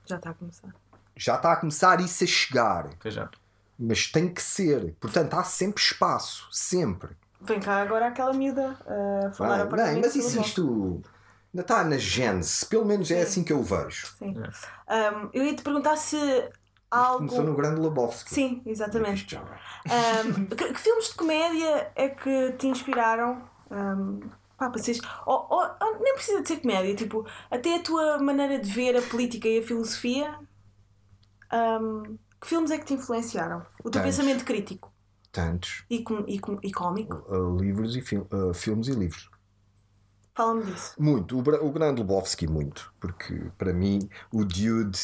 [0.06, 0.74] Já está a começar.
[1.14, 2.90] Já está a começar isso a chegar.
[3.04, 3.30] Já.
[3.78, 4.94] Mas tem que ser.
[4.98, 6.48] Portanto, há sempre espaço.
[6.50, 7.10] Sempre.
[7.40, 11.02] Vem cá agora aquela miúda a falar Ah, a bem, mas isso isto
[11.52, 12.66] ainda está na gênese.
[12.66, 13.22] Pelo menos é Sim.
[13.22, 14.06] assim que eu vejo.
[14.18, 14.34] Sim.
[14.88, 15.10] É.
[15.10, 16.16] Um, eu ia te perguntar se
[16.90, 18.30] há Começou no Grande Lebowski.
[18.30, 19.36] Sim, exatamente.
[19.36, 23.42] Um, que, que filmes de comédia é que te inspiraram?
[23.70, 24.20] Um,
[24.56, 28.18] pá, para seres- ou- ou- ou nem precisa de ser comédia, tipo, até a tua
[28.18, 30.38] maneira de ver a política e a filosofia.
[31.52, 33.58] um, que filmes é que te influenciaram?
[33.80, 34.02] O teu Tantos.
[34.16, 34.92] pensamento crítico
[35.30, 35.84] Tantos.
[35.88, 37.14] e, com, e, com, e cómico?
[37.28, 39.30] uh, livros e fil- uh, filmes e livros.
[40.34, 40.94] Fala-me disso.
[40.98, 41.36] Muito.
[41.36, 42.92] O, o Grande Lebowski, muito.
[43.00, 44.98] Porque para mim, o Dude.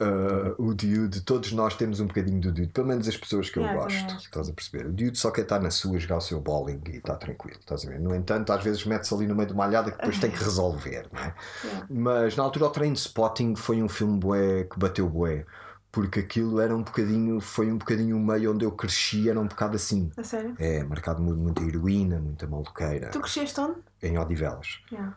[0.00, 3.58] uh, o Dude, todos nós temos um bocadinho do Dude, pelo menos as pessoas que
[3.58, 4.14] eu também gosto.
[4.16, 4.86] Estás a perceber?
[4.86, 7.58] O Dude só quer estar na sua, jogar o seu bowling e está tranquilo.
[7.60, 8.00] Estás a ver?
[8.00, 10.38] No entanto, às vezes mete-se ali no meio de uma alhada que depois tem que
[10.42, 11.08] resolver.
[11.12, 11.34] Não é?
[11.62, 11.86] Yeah.
[11.90, 15.44] Mas na altura, o Train Spotting foi um filme bué que bateu bué.
[15.90, 19.46] Porque aquilo era um bocadinho, foi um bocadinho o meio onde eu cresci, era um
[19.48, 20.10] bocado assim.
[20.16, 20.54] A sério?
[20.58, 23.80] É, marcado mu- muita heroína, muita maluqueira, Tu cresceste onde?
[24.02, 24.80] em Odivelas.
[24.92, 25.16] Yeah.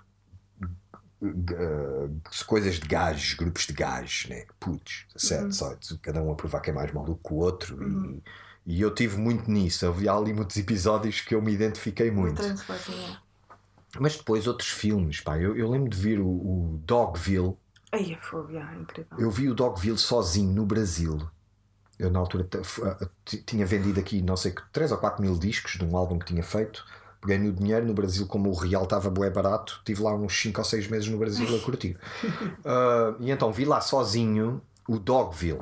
[1.21, 4.45] Uh, coisas de gajos, grupos de gajos, né?
[4.59, 7.77] Putos, 17, 18, cada um a provar que é mais maluco que o outro.
[7.85, 8.23] E,
[8.77, 9.85] e eu tive muito nisso.
[9.85, 12.41] Havia ali muitos episódios que eu me identifiquei muito.
[12.41, 13.21] Yeah.
[13.99, 15.37] Mas depois outros filmes, pá.
[15.37, 17.55] Eu, eu lembro de ver o, o Dogville.
[17.91, 19.17] Ai, é fogo, yeah, incrível.
[19.19, 21.19] Eu vi o Dogville sozinho no Brasil.
[21.99, 22.47] Eu na altura
[22.85, 25.95] a- t- tinha vendido aqui não sei que 3 ou 4 mil discos de um
[25.95, 26.85] álbum que tinha feito.
[27.21, 30.59] Peguei no dinheiro no Brasil, como o real estava bué barato, tive lá uns 5
[30.59, 31.97] ou 6 meses no Brasil a curtir.
[32.65, 35.61] Ah, e então vi lá sozinho o Dogville.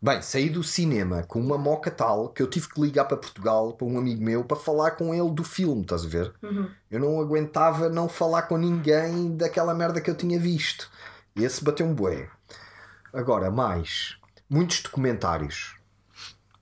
[0.00, 3.72] Bem, saí do cinema com uma moca tal que eu tive que ligar para Portugal
[3.72, 6.32] para um amigo meu para falar com ele do filme, estás a ver?
[6.42, 6.68] Uhum.
[6.90, 10.90] Eu não aguentava não falar com ninguém daquela merda que eu tinha visto.
[11.36, 12.30] Esse bateu um bué.
[13.12, 14.16] Agora, mais.
[14.48, 15.76] Muitos documentários.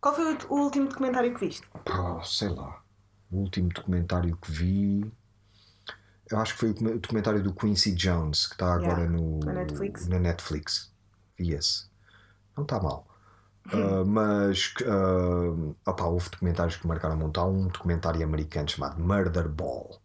[0.00, 1.66] Qual foi o, último documentário que viste?
[1.90, 2.82] Ah, sei lá.
[3.30, 5.12] O último documentário que vi.
[6.30, 9.10] Eu acho que foi o docu- o documentário do Quincy Jones, que está agora Yeah,
[9.10, 10.08] no, na Netflix.
[10.08, 10.92] na Netflix.
[11.38, 11.86] Vi esse.
[12.56, 13.06] Não está mal.
[13.66, 17.38] Uh, mas uh, opá, houve documentários que marcaram muito.
[17.38, 20.01] Há um documentário americano chamado Murder Ball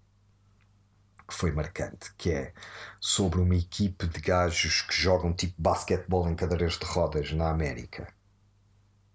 [1.28, 2.54] que foi marcante, que é
[3.00, 8.08] sobre uma equipe de gajos que jogam tipo basquetebol em cadeiras de rodas na América.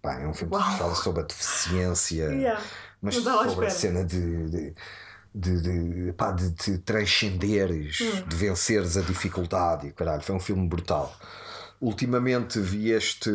[0.01, 2.61] Pá, é um filme que fala sobre a deficiência, Yeah.
[3.01, 4.73] mas sobre a cena de, de,
[5.33, 5.61] de,
[6.05, 8.27] de, pá, de te transcenderes, Hum.
[8.27, 9.91] de venceres a dificuldade.
[9.93, 11.15] Caralho, foi um filme brutal.
[11.81, 13.29] Ultimamente vi este,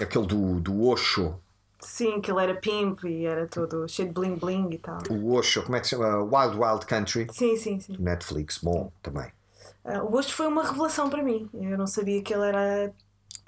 [0.00, 1.40] aquele do, do Osho,
[1.84, 4.98] Sim, que ele era pimp e era todo cheio de bling bling e tal.
[5.10, 6.18] o Osho, como é que se chama?
[6.22, 7.96] Wild Wild Country, Sim, sim, sim.
[7.98, 9.30] Netflix, bom também.
[9.84, 11.48] Ah, o Ghost foi uma revelação para mim.
[11.54, 12.92] Eu não sabia que ele era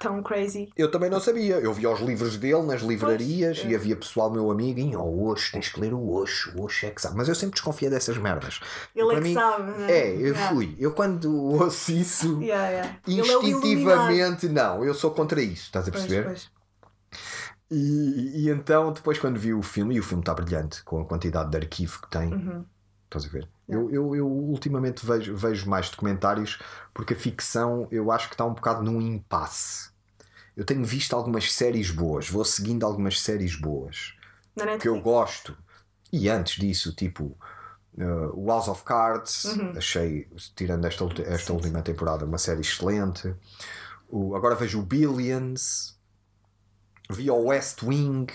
[0.01, 0.69] tão crazy.
[0.77, 1.57] Eu também não sabia.
[1.61, 3.77] Eu via os livros dele nas livrarias Pois, e é.
[3.77, 6.91] havia pessoal meu amigo e oh, Osho, tens que ler o Osho, o Osho é
[6.91, 7.17] que sabe.
[7.17, 8.61] Mas eu sempre desconfiei dessas merdas.
[8.97, 9.93] Ele Para é que mim- sabe, né?
[9.93, 10.49] É, eu Yeah.
[10.49, 10.77] fui.
[10.79, 12.99] Eu quando ouço isso, Yeah, yeah.
[13.07, 16.25] É instintivamente, não, eu sou contra isso, estás a Pois, perceber?
[16.25, 16.51] pois.
[17.71, 21.05] E, e então, depois, quando vi o filme, e o filme está brilhante com a
[21.05, 22.65] quantidade de arquivo que tem, Uhum.
[23.05, 23.49] estás a ver?
[23.67, 26.59] Eu, eu, eu ultimamente vejo, vejo mais documentários
[26.93, 29.91] porque a ficção eu acho que está um bocado num impasse.
[30.57, 34.15] Eu tenho visto algumas séries boas, vou seguindo algumas séries boas
[34.57, 35.57] Na que eu gosto.
[36.13, 37.37] E antes disso, tipo,
[37.99, 41.59] uh, House of Cards, achei, tirando esta, esta Uhum.
[41.61, 43.35] Sim, última temporada, uma série excelente.
[44.09, 45.94] O, agora vejo o Billions,
[47.11, 48.27] vi o West Wing,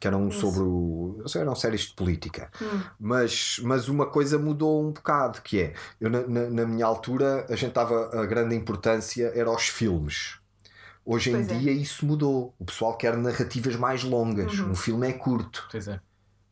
[0.00, 0.40] que eram Isso.
[0.40, 1.22] sobre o.
[1.36, 2.50] eram séries de política.
[2.60, 2.80] Hum.
[2.98, 7.54] Mas, mas uma coisa mudou um bocado, que é, eu na, na, minha altura a
[7.54, 10.38] gente estava, a grande importância era aos filmes.
[11.04, 11.54] Hoje em Pois é.
[11.54, 12.54] dia isso mudou.
[12.58, 14.58] O pessoal quer narrativas mais longas.
[14.58, 14.70] Uhum.
[14.70, 15.66] Um filme é curto.
[15.70, 16.00] Pois é.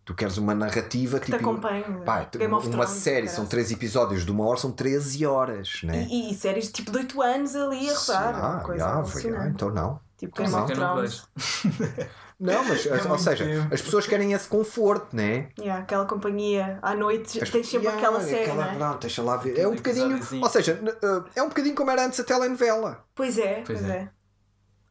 [0.05, 1.37] Tu queres uma narrativa Te tipo.
[1.37, 1.85] acompanha.
[2.05, 5.83] Pá, Game of uma Thrones, série, são três episódios de uma hora, são 13 horas,
[5.83, 6.07] né?
[6.11, 8.45] E, e séries tipo de 8 anos ali a rodar.
[8.45, 9.47] Ah, coisa já, alucinante.
[9.47, 10.01] ah, então não.
[10.19, 12.09] Tipo Mas Game é of que eu não.
[12.41, 13.75] Não, mas, É ou seja, tempo.
[13.75, 15.49] as pessoas querem esse conforto, né?
[15.59, 18.77] Yeah, aquela companhia à noite As- tens sempre Yeah, aquela série, aquela- não é?
[18.77, 19.51] Pronto, deixa lá ver.
[19.53, 20.21] Aquele É um bocadinho.
[20.43, 23.05] Ou seja, uh, é um bocadinho como era antes a telenovela.
[23.15, 23.97] Pois é, Pois pois é.
[23.97, 24.09] é.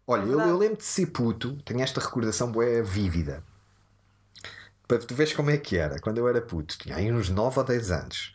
[0.06, 3.44] Olha, É eu, eu lembro de ser puto, tenho esta recordação boa vívida.
[4.88, 7.60] Para tu veres como é que era, quando eu era puto, tinha aí uns 9
[7.60, 8.34] ou 10 anos.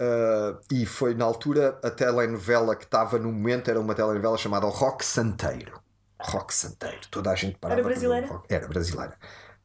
[0.00, 4.64] Uh, e foi na altura a telenovela que estava no momento era uma telenovela chamada
[4.66, 5.80] O Rock Santeiro.
[6.20, 8.26] Rock Santeiro, toda a gente parava Era para ver o brasileira?
[8.26, 9.18] rock- Era brasileira.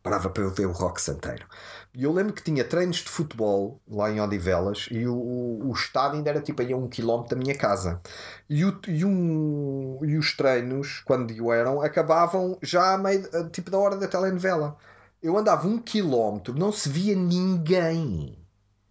[0.04, 1.48] Parava para eu ver o Rock Santeiro.
[1.94, 5.74] E eu lembro que tinha treinos de futebol lá em Odivelas e o, o, o
[5.74, 8.02] estádio ainda era tipo aí a um quilómetro da minha casa.
[8.50, 13.78] E, o, e, um, e os treinos, quando eram, acabavam já a meio tipo da
[13.78, 14.78] hora da telenovela.
[15.22, 18.38] Eu andava um quilómetro, não se via ninguém.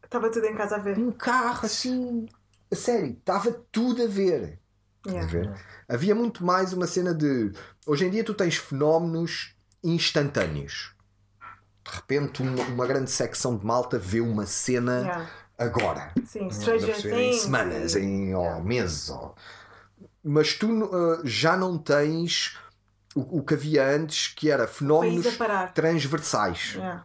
[0.05, 0.99] Estava tudo em casa a ver.
[0.99, 2.27] Um carro assim.
[2.71, 4.62] A sério, estava tudo a ver.
[5.07, 5.57] Yeah.
[5.89, 7.53] Havia muito mais uma cena de.
[7.87, 10.95] Hoje em dia tu tens fenómenos instantâneos.
[11.85, 15.31] De repente, uma, uma grande secção de malta vê uma cena Yeah.
[15.59, 16.13] agora.
[16.25, 18.65] Sim, Stranger em semanas, em ou Yeah.
[18.65, 19.11] meses.
[19.11, 19.35] Ou...
[20.23, 22.57] Mas tu uh, já não tens
[23.17, 25.27] o, o que havia antes, que era fenómenos
[25.75, 26.75] transversais.
[26.75, 27.05] Yeah,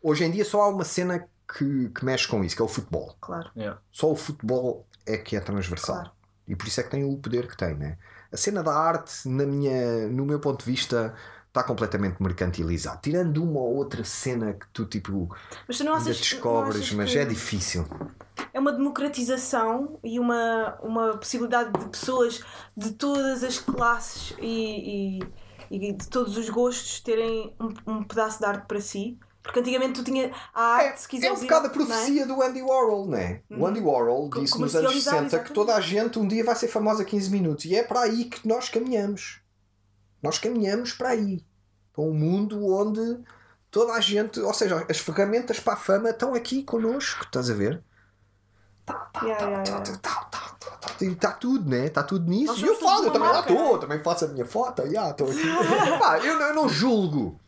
[0.00, 1.28] Hoje em dia só há uma cena
[1.58, 3.16] que, que mexe com isso, que é o futebol.
[3.20, 3.50] claro.
[3.56, 3.80] Yeah.
[3.90, 5.96] Só o futebol é que é transversal.
[5.96, 6.10] Claro.
[6.46, 7.98] E por isso é que tem o poder que tem, né?
[8.32, 11.14] A cena da arte, na minha, no meu ponto de vista,
[11.48, 12.98] está completamente mercantilizado.
[13.02, 15.34] Tirando uma ou outra cena que tu tipo
[15.68, 17.86] Mas tu achas, descobres, mas é difícil.
[18.52, 22.42] é uma democratização e uma, uma possibilidade de pessoas
[22.76, 25.18] de todas as classes e,
[25.70, 29.18] e, e de todos os gostos terem um, um pedaço de arte para si.
[29.42, 31.72] Porque antigamente tu tinha a arte, se É, é um bocado a não é?
[31.86, 33.40] profecia do Andy Warhol, né?
[33.50, 35.52] O Andy Warhol Co- disse nos anos comercializar, 60 que exatamente.
[35.54, 37.64] toda a gente um dia vai ser famosa 15 minutos.
[37.64, 39.40] E é para aí que nós caminhamos.
[40.22, 41.44] Nós caminhamos para aí.
[41.92, 43.18] Para um mundo onde
[43.70, 47.24] toda a gente, ou seja, as ferramentas para a fama estão aqui connosco.
[47.24, 47.82] Estás a ver?
[48.86, 50.94] Tá, tá, tá, tá, tá.
[51.00, 51.86] E Está tudo, né?
[51.86, 52.52] Está tudo nisso.
[52.52, 53.78] Nós E eu falo, eu também lá estou, né?
[53.80, 54.82] também faço a minha foto.
[54.82, 55.42] Yeah, estou aqui.
[55.98, 57.40] Pá, eu, não- eu não julgo.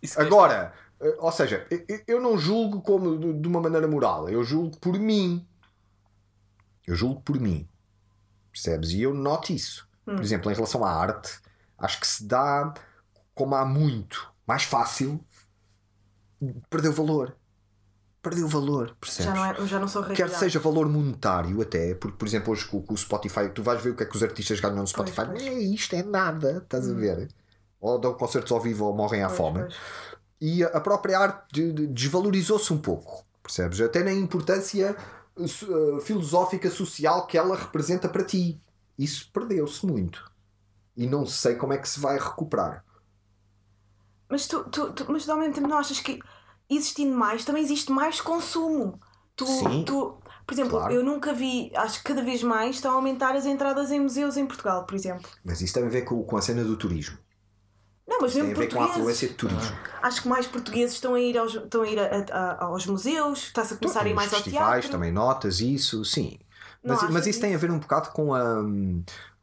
[0.00, 0.72] Que é Agora,
[1.18, 1.66] ou seja,
[2.06, 5.46] eu- não julgo como de uma maneira moral, eu julgo por mim.
[6.86, 7.68] Eu julgo por mim.
[8.52, 8.90] Percebes?
[8.90, 9.88] E eu noto isso.
[10.04, 11.38] Por exemplo, em relação à arte,
[11.78, 12.74] acho que se dá
[13.34, 15.24] como há muito, mais fácil,
[16.68, 17.36] perdeu valor.
[18.22, 19.32] Perdeu valor, percebes?
[19.32, 22.66] Já não, é, já não sou Quer seja valor monetário até, porque por exemplo hoje
[22.66, 25.24] com, o Spotify, tu vais ver o que é que os artistas ganham no Spotify,
[25.24, 25.42] pois.
[25.42, 27.28] não é isto, é nada, estás a ver?
[27.80, 29.60] Ou dão concertos ao vivo ou morrem à Pois, fome.
[29.60, 29.74] pois.
[30.40, 33.80] E a própria arte de- de- desvalorizou-se um pouco, percebes?
[33.80, 34.96] Até na importância
[35.46, 38.58] so- uh, filosófica, social que ela representa para ti.
[38.98, 40.30] Isso perdeu-se muito.
[40.96, 42.84] e não sei como é que se vai recuperar.
[44.28, 46.20] Mas tu, tu, tu- mas ao mesmo tempo não achas que
[46.68, 49.00] existindo mais, também existe mais consumo.
[49.34, 49.84] Tu, Sim.
[49.86, 50.92] tu, por exemplo, Claro.
[50.92, 54.36] eu nunca vi, acho que cada vez mais estão a aumentar as entradas em museus
[54.36, 55.28] em Portugal, por exemplo.
[55.42, 57.16] Mas isso tem a ver com, com a cena do turismo.
[58.08, 58.96] Não, mas Tem mesmo a ver com a portugueses.
[59.00, 59.76] afluência de turismo.
[60.02, 63.38] Acho que mais portugueses estão a ir aos, estão a ir a- a- aos museus,
[63.44, 64.90] está-se a começar a ir mais ao festivais teatro.
[64.90, 66.38] também notas isso, sim.
[66.82, 67.40] Não Mas, mas isso isso?
[67.40, 68.42] tem a ver um bocado com a,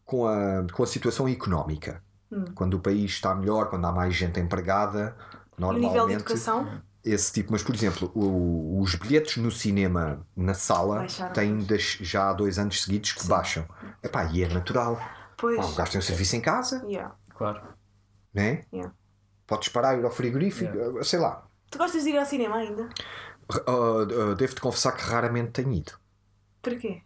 [0.03, 2.01] com a, com a situação económica.
[2.31, 2.45] Hum.
[2.55, 5.89] Quando o país está melhor, quando há mais gente empregada, E o normalmente.
[5.91, 6.67] nível de educação?
[7.05, 11.31] esse tipo, mas por exemplo, o- os bilhetes no cinema na sala Baixaram.
[11.33, 13.65] têm das- já há dois anos seguidos que baixam.
[14.03, 14.99] Epá, e é natural.
[15.37, 15.55] Pois.
[15.55, 17.61] Pá, o gajo tem um serviço em casa, Yeah, Claro.
[18.33, 18.63] Né?
[18.73, 18.93] yeah.
[19.45, 21.47] podes parar, ir ao frigorífico, uh, sei lá.
[21.69, 22.89] Tu gostas de ir ao cinema ainda?
[23.67, 25.93] Uh, uh, Devo-te confessar que raramente tenho ido,
[26.61, 27.01] Porquê?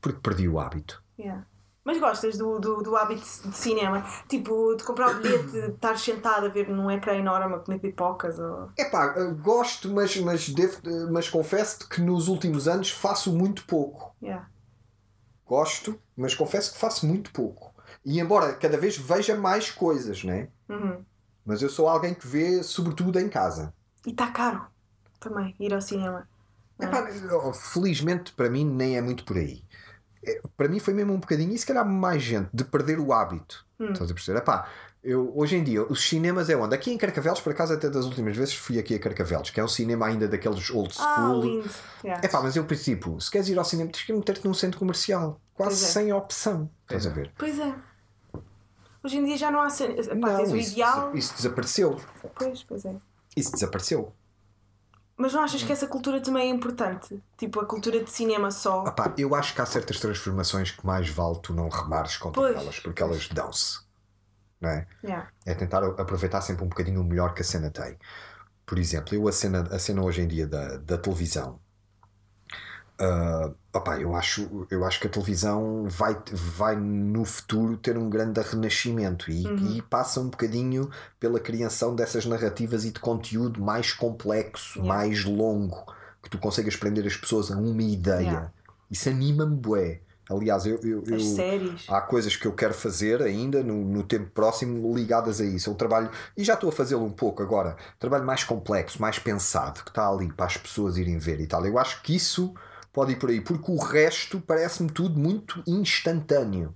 [0.00, 1.02] porque perdi o hábito.
[1.18, 1.46] Yeah.
[1.84, 4.04] Mas gostas do, do, do hábito de cinema?
[4.28, 7.78] Tipo, de comprar o bilhete, de estar sentado a ver num ecrã enorme a comer
[7.78, 8.38] pipocas?
[8.38, 8.70] Ou...
[8.76, 14.14] Epá, uh, gosto, mas, mas, devo, mas confesso-te que nos últimos anos faço muito pouco.
[14.22, 14.46] Yeah.
[15.46, 17.72] Gosto, mas confesso que faço muito pouco.
[18.04, 20.48] E embora cada vez veja mais coisas, né?
[20.68, 21.04] Uhum.
[21.44, 23.72] Mas eu sou alguém que vê sobretudo em casa.
[24.06, 24.66] E está caro
[25.18, 26.28] também ir ao cinema.
[26.80, 27.52] é?
[27.54, 29.64] Felizmente para mim nem é muito por aí.
[30.24, 33.12] É, Para mim foi mesmo um bocadinho, e se calhar mais gente, de perder o
[33.12, 33.64] hábito.
[33.78, 33.92] Hum.
[33.92, 34.38] Estás a perceber?
[34.38, 34.68] Epá,
[35.02, 36.74] eu, hoje em dia, os cinemas é onde?
[36.74, 39.64] Aqui em Carcavelos, por acaso, até das últimas vezes fui aqui a Carcavelos, que é
[39.64, 41.42] um cinema ainda daqueles old Ah, school.
[41.42, 41.70] lindo.
[42.04, 42.26] Yeah.
[42.26, 45.40] Epá, mas eu princípio, se queres ir ao cinema, tens que meter-te num centro comercial,
[45.54, 45.88] quase é.
[45.88, 46.68] sem opção.
[46.82, 47.32] Estás a ver?
[47.38, 47.74] Pois é.
[49.02, 49.94] Hoje em dia já não há cena.
[49.94, 51.14] Epá, Não, tens o isso, ideal.
[51.16, 52.00] isso desapareceu.
[52.34, 52.96] Pois, pois é.
[53.36, 54.12] Isso desapareceu.
[55.16, 57.20] Mas não achas que essa cultura também é importante?
[57.36, 58.82] Tipo, a cultura de cinema só.
[58.84, 62.56] Opá, eu acho que há certas transformações que mais vale tu não remares contra Pois.
[62.56, 63.80] elas, porque elas dão-se.
[64.60, 64.86] Não é?
[65.02, 65.28] Yeah.
[65.46, 67.96] É tentar aproveitar sempre um bocadinho o melhor que a cena tem.
[68.66, 71.60] Por exemplo, eu a cena, a cena hoje em dia da, da televisão.
[73.00, 78.08] ah, opá, eu, acho, eu acho que a televisão vai, vai no futuro ter um
[78.10, 79.44] grande renascimento e,
[79.76, 84.94] e passa um bocadinho pela criação dessas narrativas e de conteúdo mais complexo, Yeah.
[84.94, 85.84] mais longo,
[86.22, 88.20] que tu consigas prender as pessoas a uma ideia.
[88.22, 88.52] Yeah.
[88.90, 90.00] Isso anima-me, bué.
[90.30, 94.94] Aliás, eu, eu, eu- há coisas que eu quero fazer ainda no, no tempo próximo
[94.94, 95.70] ligadas a isso.
[95.70, 99.82] Eu trabalho, e já estou a fazê-lo um pouco agora, trabalho mais complexo, mais pensado,
[99.82, 101.64] que está ali para as pessoas irem ver e tal.
[101.64, 102.52] Eu acho que isso
[102.92, 106.74] pode ir por aí, porque o resto parece-me tudo muito instantâneo.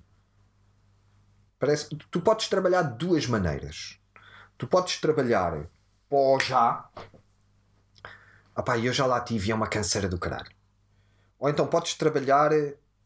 [1.58, 3.98] Parece, tu podes trabalhar de duas maneiras.
[4.58, 5.68] Tu podes trabalhar
[6.08, 6.88] pó já.
[8.54, 10.50] Apá, eu já lá tive e é uma canseira do caralho.
[11.38, 12.50] Ou então podes trabalhar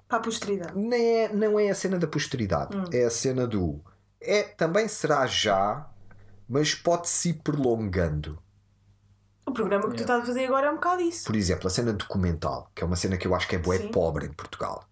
[0.08, 0.76] Para a posteridade.
[0.76, 3.80] nem é, não é a cena da posteridade, é a cena do.
[4.20, 5.88] É, também será já,
[6.48, 8.42] mas pode-se ir prolongando.
[9.46, 11.24] O programa que tu estás a fazer agora é um bocado isso.
[11.24, 13.78] Por exemplo, a cena documental, que é uma cena que eu acho que é bué
[13.78, 13.88] Sim.
[13.88, 14.84] pobre em Portugal.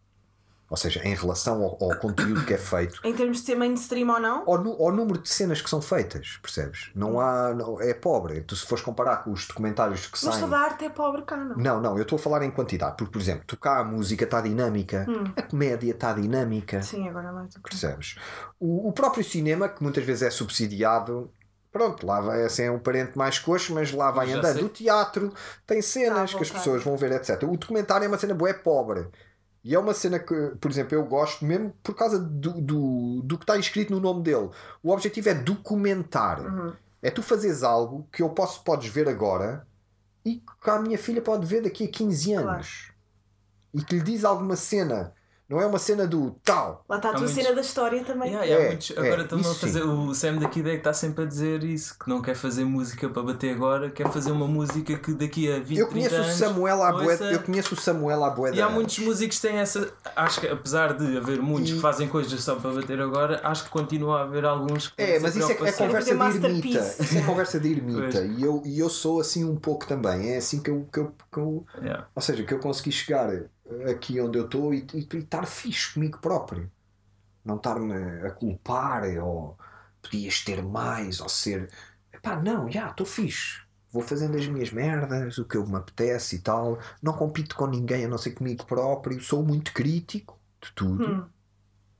[0.70, 4.08] Ou seja, em relação ao, ao conteúdo que é feito, Em termos de ser mainstream
[4.08, 6.90] ou não, ao, nu- ao número de cenas que são feitas, percebes?
[6.94, 7.52] Não há.
[7.52, 8.40] não- é pobre.
[8.40, 10.40] Tu, se fores comparar com os documentários que mas saem.
[10.40, 11.56] toda a arte é pobre cá, não?
[11.56, 12.96] Não, não, eu estou a falar em quantidade.
[12.96, 16.80] Porque, por exemplo, cá a música está dinâmica, a comédia está dinâmica.
[16.82, 17.68] Sim, agora é mais do que.
[17.70, 18.16] Percebes?
[18.58, 21.30] O, o próprio cinema, que muitas vezes é subsidiado,
[21.74, 24.54] pronto, lá vai assim, é um parente mais coxo, mas lá vai Já andando.
[24.54, 24.64] sei.
[24.64, 25.34] O teatro
[25.66, 27.42] tem cenas Tá a que as pessoas vão ver, etc.
[27.42, 29.08] O documentário é uma cena bué pobre.
[29.64, 33.37] E é uma cena que, por exemplo, eu gosto mesmo por causa do, do, do
[33.37, 34.50] que está escrito no nome dele.
[34.82, 36.40] O objetivo é documentar.
[36.40, 36.72] Uhum.
[37.02, 39.66] É tu fazeres algo que eu posso, podes ver agora
[40.24, 42.92] e que a minha filha pode ver daqui a 15 anos.
[43.74, 45.12] E que lhe diz alguma cena.
[45.48, 46.85] Não é uma cena do tal.
[46.88, 48.28] Lá está a tua muitos- cena da história também.
[48.30, 49.83] Yeah, yeah, É, muitos- é, agora estamos a isso fazer.
[49.83, 49.87] sim.
[49.88, 53.22] O Sam daqui que está sempre a dizer isso, que não quer fazer música para
[53.22, 56.38] bater agora, quer fazer uma música que daqui a 20 Eu conheço 30 o anos,
[56.38, 59.09] Samuel ouça- eu conheço o Samuel bué E há muitos anos.
[59.11, 59.92] músicos que têm essa.
[60.16, 63.64] Acho que apesar de haver muitos E- que fazem coisas só para bater agora, acho
[63.64, 66.78] que continua a haver alguns que É, mas isso é, é conversa de ermita.
[67.00, 68.20] Isso é conversa de ermita.
[68.24, 70.30] E eu, e eu sou assim um pouco também.
[70.32, 72.07] É assim que eu, que eu, que eu- Yeah.
[72.14, 73.28] Ou seja, que eu consegui chegar
[73.90, 76.70] aqui onde eu estou e, e, e estar fixe comigo próprio.
[77.44, 77.94] Não estar-me
[78.26, 79.58] a culpar ou
[80.02, 81.70] podias ter mais ou ser.
[82.12, 83.62] Epá, não, já, estou fixe.
[83.92, 86.78] Vou fazendo as minhas merdas, o que eu me apetece e tal.
[87.02, 89.20] Não compito com ninguém a não ser comigo próprio.
[89.20, 91.22] Sou muito crítico de tudo.
[91.22, 91.30] Hum,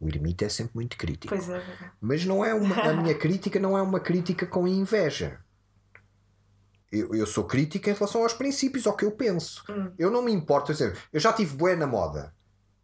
[0.01, 1.29] O ermita é sempre muito crítico.
[1.29, 1.93] pois é, pois é.
[2.01, 5.44] Mas não é uma, a minha crítica não é uma crítica com inveja.
[6.95, 9.65] Eu, eu sou crítica em relação aos princípios, ao que eu penso.
[9.69, 9.91] Hum.
[9.99, 12.33] Eu não me importo, quer dizer, eu já tive bué na moda.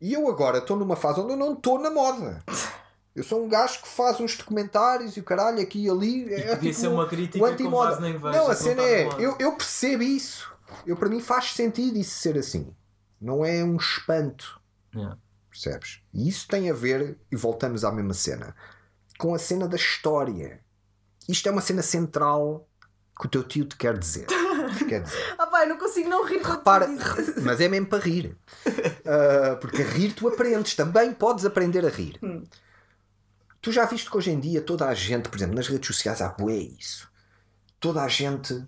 [0.00, 2.42] E eu agora estou numa fase onde eu não estou na moda.
[3.14, 6.32] Eu sou um gajo que faz uns documentários e o caralho aqui e ali.
[6.32, 9.08] É, podia ser uma crítica o com base na inveja, Não, a cena é.
[9.18, 10.50] Eu, eu percebo isso.
[10.86, 12.74] Eu, para mim faz sentido isso ser assim.
[13.20, 14.60] Não é um espanto.
[14.94, 15.18] Yeah.
[15.50, 16.00] Percebes?
[16.14, 18.54] E isso tem a ver, e voltamos à mesma cena,
[19.18, 20.60] com a cena da história.
[21.28, 22.69] Isto é uma cena central
[23.20, 24.26] que o teu tio te quer dizer.
[24.88, 25.20] quer dizer.
[25.38, 26.88] Ah, pá, eu não consigo não rir Repara,
[27.42, 28.36] mas é mesmo para rir.
[29.04, 32.18] Ah, porque a rir tu aprendes, também podes aprender a rir.
[32.22, 32.44] Hum.
[33.60, 36.22] Tu já viste que hoje em dia toda a gente, por exemplo, nas redes sociais
[36.22, 37.10] há bué isso.
[37.78, 38.66] Toda a gente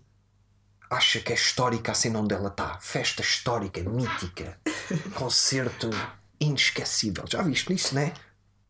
[0.91, 2.79] acha que é histórica a cena onde ela está.
[2.79, 4.59] Festa histórica, mítica,
[5.15, 5.89] concerto
[6.39, 7.25] inesquecível.
[7.27, 8.13] Já viste isso, não é?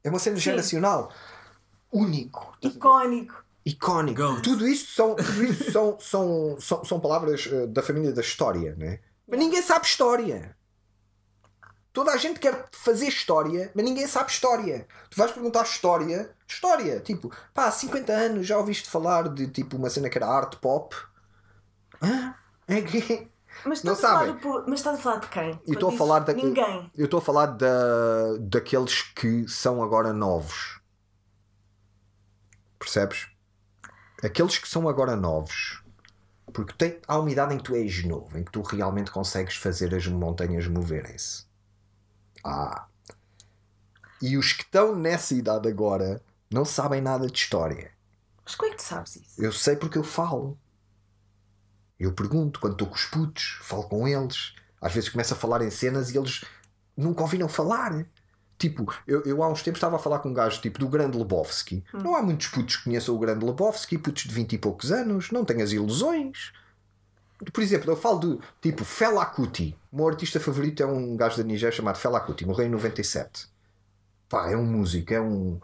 [0.04, 1.12] É uma cena geracional.
[1.90, 2.56] Único.
[2.62, 3.41] Icónico.
[3.64, 4.42] Icónico.
[4.42, 8.74] Tudo isto são, tudo isto são, são, são, são palavras eh, da família da história,
[8.76, 8.98] né?
[9.26, 10.56] Mas ninguém sabe história.
[11.92, 14.86] Toda a gente quer fazer história, mas ninguém sabe história.
[15.10, 19.76] Tu vais perguntar história, história, tipo, pá, há 50 anos já ouviste falar de tipo
[19.76, 20.96] uma cena que era arte pop?
[22.02, 22.34] Hã?
[22.66, 23.28] É que.
[23.66, 24.40] Mas Não estás, a falar sabem.
[24.40, 25.50] pro- mas estás a falar de quem?
[25.50, 26.32] E Quando estou a falar da.
[26.32, 26.90] Ninguém.
[26.96, 30.80] Eu estou a falar da, daqueles que são agora novos.
[32.78, 33.26] Percebes?
[34.22, 35.82] Aqueles que são agora novos.
[36.52, 39.56] Porque tem, há uma idade em que tu és novo, em que tu realmente consegues
[39.56, 41.44] fazer as montanhas moverem-se.
[42.44, 42.86] Ah.
[44.20, 47.90] E os que estão nessa idade agora não sabem nada de história.
[48.44, 49.42] Mas como é que tu sabes isso?
[49.42, 50.58] Eu sei porque eu falo.
[51.98, 54.54] Eu pergunto quando estou com os putos, falo com eles.
[54.80, 56.44] Às vezes começo a falar em cenas e eles
[56.96, 58.04] nunca ouviram falar.
[58.62, 61.18] Tipo, eu, eu há uns tempos estava a falar com um gajo tipo do Grande
[61.18, 61.84] Lebowski.
[61.92, 65.32] Não há muitos putos que conheçam o Grande Lebowski, putos de 20 e poucos anos,
[65.32, 66.52] não têm as ilusões.
[67.52, 69.76] Por exemplo, eu falo de tipo Fela Kuti.
[69.90, 73.48] O meu artista favorito é um gajo da Nigéria chamado Fela Kuti, morreu em 97.
[74.28, 75.60] Pá, é um músico, é um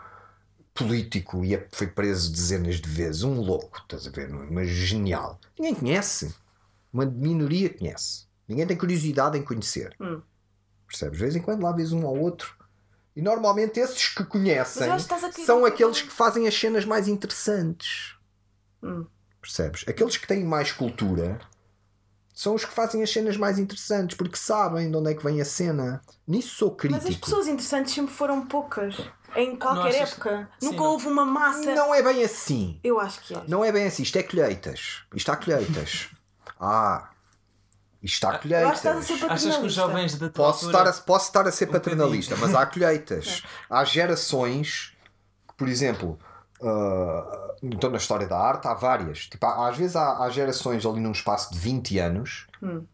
[0.74, 3.22] político e é- foi preso dezenas de vezes.
[3.22, 4.28] Um louco, estás a ver?
[4.28, 5.38] Mas genial.
[5.56, 6.34] Ninguém conhece.
[6.92, 8.26] Uma minoria conhece.
[8.48, 9.94] Ninguém tem curiosidade em conhecer.
[10.00, 10.20] Hum.
[10.86, 11.18] Percebes?
[11.18, 12.57] De vez em quando lá vês um ao outro.
[13.18, 14.88] E normalmente esses que conhecem
[15.44, 18.14] são aqueles que fazem as cenas mais interessantes.
[18.80, 19.06] Hum.
[19.42, 19.84] Percebes?
[19.88, 21.40] Aqueles que têm mais cultura
[22.32, 25.40] são os que fazem as cenas mais interessantes porque sabem de onde é que vem
[25.40, 26.00] a cena.
[26.28, 27.02] Nisso sou crítico.
[27.04, 28.94] Mas as pessoas interessantes sempre foram poucas.
[29.34, 30.48] Em qualquer achas- época.
[30.60, 30.90] Sim, Nunca não.
[30.92, 31.74] houve uma massa.
[31.74, 32.78] Não é bem assim.
[32.84, 33.42] Eu acho que é.
[33.48, 34.04] Não é bem assim.
[34.04, 35.02] Isto é colheitas.
[35.12, 36.08] Isto há colheitas.
[36.60, 37.10] Ah,
[38.02, 38.42] isto há Eu acho
[38.82, 39.30] que estás a colheitas.
[39.30, 42.36] Achas que os jovens da tua Posso estar, a, posso estar a ser Um paternalista,
[42.36, 43.42] mas há colheitas.
[43.68, 44.92] Há gerações
[45.48, 46.18] que, por exemplo,
[46.62, 49.26] ah, então na história da arte há várias.
[49.26, 52.46] Tipo, há- às vezes há, há gerações ali num espaço de 20 anos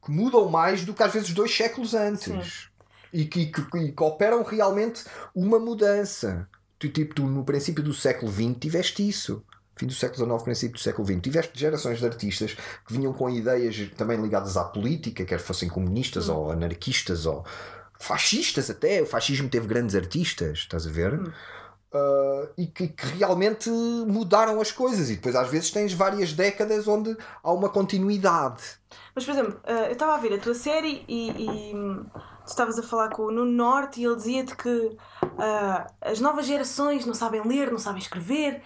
[0.05, 2.69] que mudam mais do que às vezes dois séculos antes.
[3.13, 6.49] E que, que, e que operam realmente uma mudança.
[6.79, 9.45] Tu, tipo, tu no princípio do século XX tiveste isso.
[9.77, 11.21] Fim do século XIX, princípio do século XX.
[11.21, 12.55] Tiveste gerações de artistas
[12.87, 17.45] que vinham com ideias também ligadas à política, quer fossem comunistas ou anarquistas ou
[17.99, 19.03] fascistas até.
[19.03, 21.15] O fascismo teve grandes artistas, estás a ver?
[21.15, 25.11] Uh, e que, que realmente mudaram as coisas.
[25.11, 28.63] E depois às vezes tens várias décadas onde há uma continuidade.
[29.15, 32.49] Mas, por exemplo, eh, eu estava a ver a tua série e, e, hum, tu
[32.49, 34.97] estavas a falar com o Nuno Norte e ele dizia-te que
[35.39, 38.61] ah, as novas gerações não sabem ler, não sabem escrever.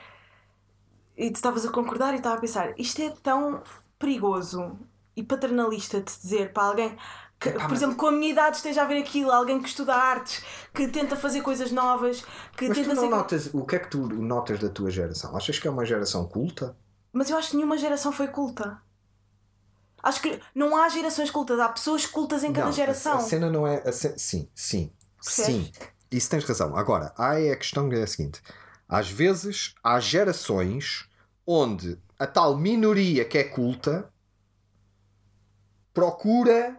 [1.19, 3.61] E tu estavas a concordar e estava a pensar, isto é tão
[3.99, 4.79] perigoso
[5.17, 6.97] e paternalista de se dizer para alguém
[7.41, 9.69] que, Epá, por mas- exemplo, com a minha idade esteja a ver aquilo, alguém que
[9.69, 12.25] estuda artes, que tenta fazer coisas novas,
[12.57, 13.09] que Mas tenta tu não ser.
[13.11, 15.37] notas o que é que tu notas da tua geração?
[15.37, 16.77] Achas que é uma geração culta?
[17.13, 18.81] Mas eu acho que nenhuma geração foi culta.
[20.03, 23.17] Acho que não há gerações cultas, há pessoas cultas em cada Não, a- geração.
[23.19, 23.83] A, cena não é.
[23.89, 24.93] a ce- Sim, sim.
[25.23, 25.67] Percebes?
[25.67, 25.73] Sim.
[26.13, 26.77] Isso tens razão.
[26.77, 28.41] Agora, há é a questão que é a seguinte:
[28.89, 31.08] às vezes há gerações
[31.51, 34.13] onde a tal minoria que é culta
[35.95, 36.79] procura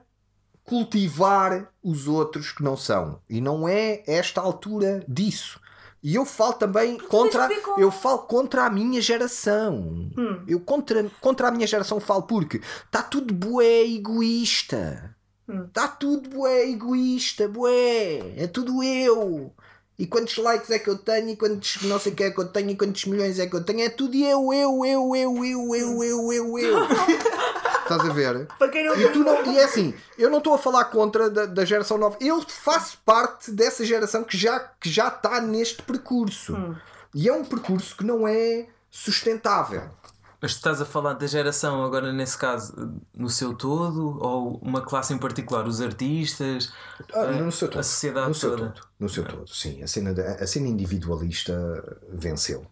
[0.63, 3.19] cultivar os outros que não são.
[3.27, 5.59] E não é esta altura disso.
[6.01, 10.11] E eu falo também contra, com- eu falo contra a minha geração.
[10.17, 10.43] Hum.
[10.47, 15.15] Eu contra, contra a minha geração falo porque está tudo bué egoísta.
[15.47, 15.63] Hum.
[15.65, 18.33] Está tudo bué egoísta, bué.
[18.37, 19.51] É tudo eu.
[19.99, 22.39] E quantos likes é que eu tenho, e quantos não sei o que é que
[22.39, 23.81] eu tenho, e quantos milhões é que eu tenho.
[23.81, 26.87] É tudo eu, eu, eu, eu, eu, eu, eu, eu, eu.
[27.83, 28.47] Estás a ver?
[28.57, 31.29] Para quem não E, tu não, e é assim, eu não estou a falar contra
[31.29, 32.15] da, da geração nova.
[32.21, 36.55] Eu faço parte dessa geração que já, que já está neste percurso.
[37.13, 39.83] E é um percurso que não é sustentável.
[40.41, 42.73] Mas tu estás a falar da geração agora, nesse caso,
[43.13, 46.71] no seu todo, ou uma classe em particular, os artistas,
[47.13, 47.79] Ah, a, no seu todo.
[47.79, 48.69] a sociedade no seu toda?
[48.71, 48.87] todo.
[48.99, 49.83] No seu todo, sim.
[49.83, 51.53] A cena, da- a cena individualista
[52.13, 52.65] venceu.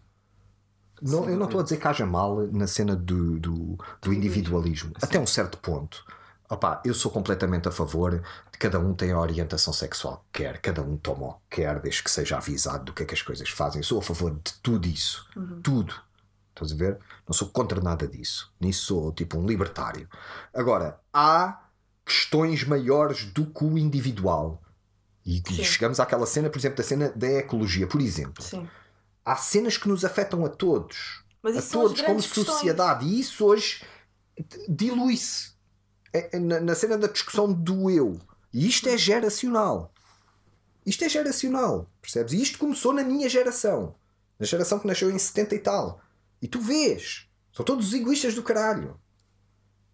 [1.00, 4.92] Não, eu não estou a dizer que haja mal na cena do, do, do individualismo.
[5.00, 6.04] Até um certo ponto.
[6.50, 10.58] Opá, eu sou completamente a favor de cada um tem a orientação sexual que quer,
[10.60, 13.20] cada um toma o que quer, desde que seja avisado do que é que as
[13.22, 13.80] coisas fazem.
[13.80, 15.28] Eu sou a favor de tudo isso.
[15.62, 15.94] Tudo.
[16.62, 16.98] Estás a ver?
[17.26, 18.52] Não sou contra nada disso.
[18.60, 20.08] Nisso sou tipo um libertário.
[20.52, 21.62] Agora, há
[22.04, 24.60] questões maiores do que o individual.
[25.24, 28.42] E, e chegamos àquela cena, por exemplo, da cena da ecologia, por exemplo.
[28.42, 28.68] Sim.
[29.24, 31.22] Há cenas que nos afetam a todos.
[31.44, 32.46] A todos como questões.
[32.46, 33.06] sociedade.
[33.06, 33.84] E isso hoje
[34.68, 35.52] dilui-se
[36.12, 38.18] É- é na, na cena da discussão do eu.
[38.52, 39.92] E isto é geracional.
[40.86, 42.32] Isto é geracional, percebes?
[42.32, 43.94] E isto começou na minha geração.
[44.38, 46.00] Na geração que nasceu em 70 e tal.
[46.40, 47.26] E tu vês.
[47.52, 48.98] São todos egoístas do caralho.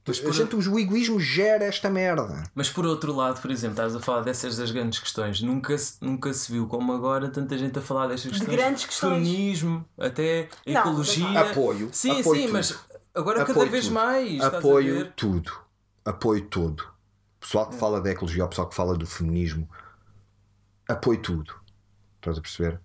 [0.06, 2.42] Mas a por- gente, o egoísmo gera esta merda.
[2.54, 5.40] Mas por outro lado, por exemplo, estás a falar dessas das grandes questões.
[5.40, 8.54] Nunca se, nunca se viu como agora tanta gente a falar destas questões.
[8.54, 9.26] grandes questões.
[9.26, 11.40] Feminismo, até Não, ecologia.
[11.40, 11.88] Apoio.
[11.90, 12.52] Sim, apoio sim, tudo.
[12.52, 12.78] mas
[13.14, 13.94] agora cada Apoio vez tudo.
[13.94, 14.30] mais.
[14.34, 15.12] estás a Apoio ver?
[15.16, 15.52] tudo.
[16.04, 16.82] Apoio tudo.
[16.82, 19.66] O pessoal que fala da ecologia, o pessoal que fala do feminismo,
[20.86, 21.54] apoio tudo.
[22.16, 22.78] Estás a perceber?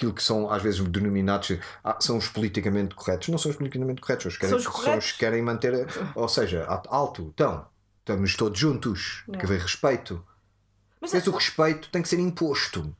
[0.00, 3.28] Aquilo que são às vezes denominados ah, são os politicamente corretos.
[3.28, 5.86] Não são os politicamente corretos, os que querem, São os são os que querem manter.
[6.14, 7.66] Ou seja, alto, então,
[7.98, 10.24] estamos todos juntos, tem que haver respeito.
[11.02, 12.96] Mas Mas o respeito tem que ser imposto.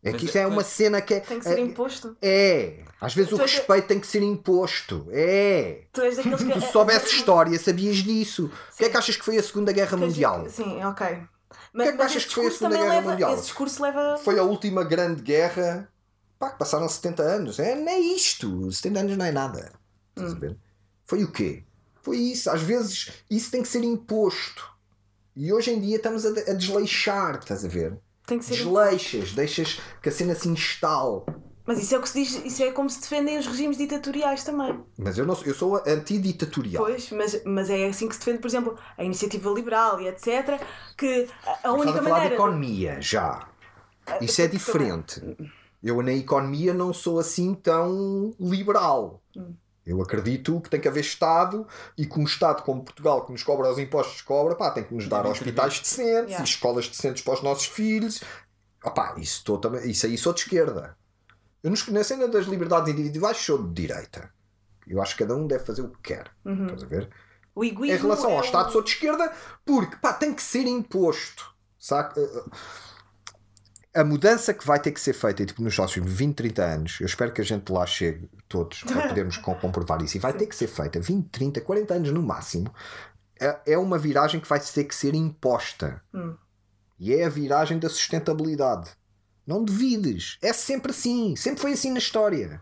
[0.00, 1.18] É Mas que isso é- é uma cena que é.
[1.18, 2.16] tem que ser é- imposto.
[2.22, 2.84] É.
[3.00, 5.08] Às vezes o Tu és- respeito tem que ser imposto.
[5.10, 5.86] É.
[5.92, 6.52] Tu és daqueles que.
[6.52, 8.48] Tu soubesses história, sabias disso.
[8.72, 10.48] O que é que achas que foi a Segunda Guerra Mundial?
[10.48, 11.04] Sim, ok.
[11.08, 11.26] que
[11.72, 13.32] Mas, é que mas achas esse que foi a Segunda Guerra leva, Mundial?
[13.34, 14.16] Esse discurso leva.
[14.18, 15.88] Foi a última grande guerra.
[16.38, 17.58] Pá, que passaram 70 anos.
[17.58, 18.70] É, não é isto.
[18.70, 19.72] 70 anos não é nada.
[20.16, 20.36] Estás Hum.
[20.36, 20.56] a ver?
[21.06, 21.64] Foi o quê?
[22.02, 22.50] Foi isso.
[22.50, 24.64] Às vezes isso tem que ser imposto.
[25.34, 27.98] E hoje em dia estamos a, a desleixar, estás a ver?
[28.26, 28.56] Tem que ser.
[28.56, 31.22] Desleixas, deixas que a cena se instale.
[31.66, 34.44] Mas isso é o que se diz, isso é como se defendem os regimes ditatoriais
[34.44, 34.80] também.
[34.96, 36.84] Mas eu, não, sou- eu sou antiditatorial.
[36.84, 40.60] Pois, mas, mas é assim que se defende, por exemplo, a iniciativa liberal e etc.
[40.96, 42.28] Que a, a única a falar maneira.
[42.28, 43.48] de economia, já.
[44.20, 45.20] Isso é diferente.
[45.86, 49.22] Eu na economia não sou assim tão liberal.
[49.86, 51.64] Eu acredito que tem que haver Estado
[51.96, 54.92] e que um Estado como Portugal, que nos cobra os impostos, cobra, pá, tem que
[54.92, 56.40] nos dar Deve hospitais decentes Yeah.
[56.40, 58.20] e escolas decentes para os nossos filhos.
[58.84, 60.96] Opá, isso, estou também, isso aí sou de esquerda.
[61.62, 64.28] Eu nos- na cena das liberdades individuais sou de direita.
[64.88, 66.30] Eu acho que cada um deve fazer o que quer.
[66.44, 67.08] Estás a ver?
[67.54, 69.32] O egoísmo Em relação é ao um- Estado, sou de esquerda
[69.64, 71.54] porque pá, tem que ser imposto.
[71.78, 72.20] Saca?
[73.98, 77.06] A mudança que vai ter que ser feita tipo, nos próximos 20, 30 anos, eu
[77.06, 80.46] espero que a gente lá chegue todos para podermos com- comprovar isso, e vai ter
[80.46, 82.72] que ser feita 20, 30, 40 anos no máximo.
[83.40, 86.02] É, é uma viragem que vai ter que ser imposta.
[86.98, 88.90] E é a viragem da sustentabilidade.
[89.46, 90.38] Não devides.
[90.42, 91.36] É sempre assim.
[91.36, 92.60] Sempre foi assim na história.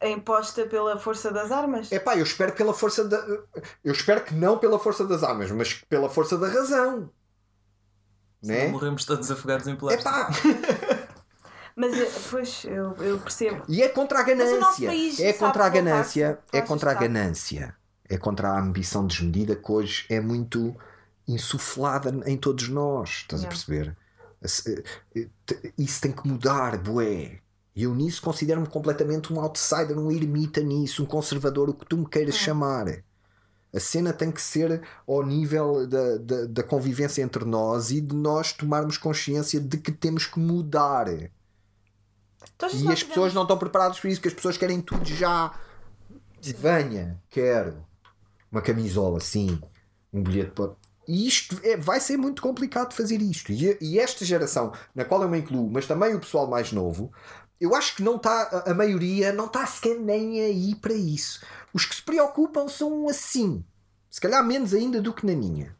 [0.00, 1.90] é imposta pela força das armas.
[1.90, 3.16] É pá, eu espero pela força da.
[3.84, 7.10] Eu espero que não pela força das armas, mas pela força da razão.
[8.42, 8.68] Né?
[8.68, 10.04] Morremos todos afogados em É plástico.
[10.04, 10.30] pá,
[11.74, 13.62] Mas, eh, pois, eu, eu percebo.
[13.68, 15.24] e é contra a o nosso ganância.
[15.26, 16.38] É contra a ganância.
[16.52, 17.76] É contra a ganância.
[18.08, 20.74] É contra a ambição desmedida que hoje é muito
[21.28, 23.10] insuflada em todos nós.
[23.10, 23.48] Estás a Yeah.
[23.48, 23.96] perceber?
[24.42, 24.84] Esse-
[25.14, 25.28] eh,
[25.76, 27.40] Isso tem que mudar, bué.
[27.74, 31.96] E eu nisso considero-me completamente um outsider, um ermita nisso, um conservador, o que tu
[31.98, 32.86] me queiras chamar.
[33.76, 38.16] A cena tem que ser ao nível da, da, da convivência entre nós e de
[38.16, 41.06] nós tomarmos consciência de que temos que mudar.
[41.06, 41.28] Que
[42.82, 45.52] E as pessoas não estão preparadas para isso, porque as pessoas querem tudo já.
[46.40, 47.84] Venha, quero.
[48.50, 49.60] Uma camisola, sim.
[50.10, 50.72] Um bilhete para.
[51.06, 53.52] E isto é, vai ser muito complicado fazer isto.
[53.52, 57.12] E, e esta geração, na qual eu me incluo, mas também o pessoal mais novo,
[57.60, 61.44] eu acho que não está, a, maioria não está sequer nem aí para isso.
[61.72, 63.64] Os que se preocupam são assim.
[64.10, 65.74] Se calhar menos ainda do que na minha.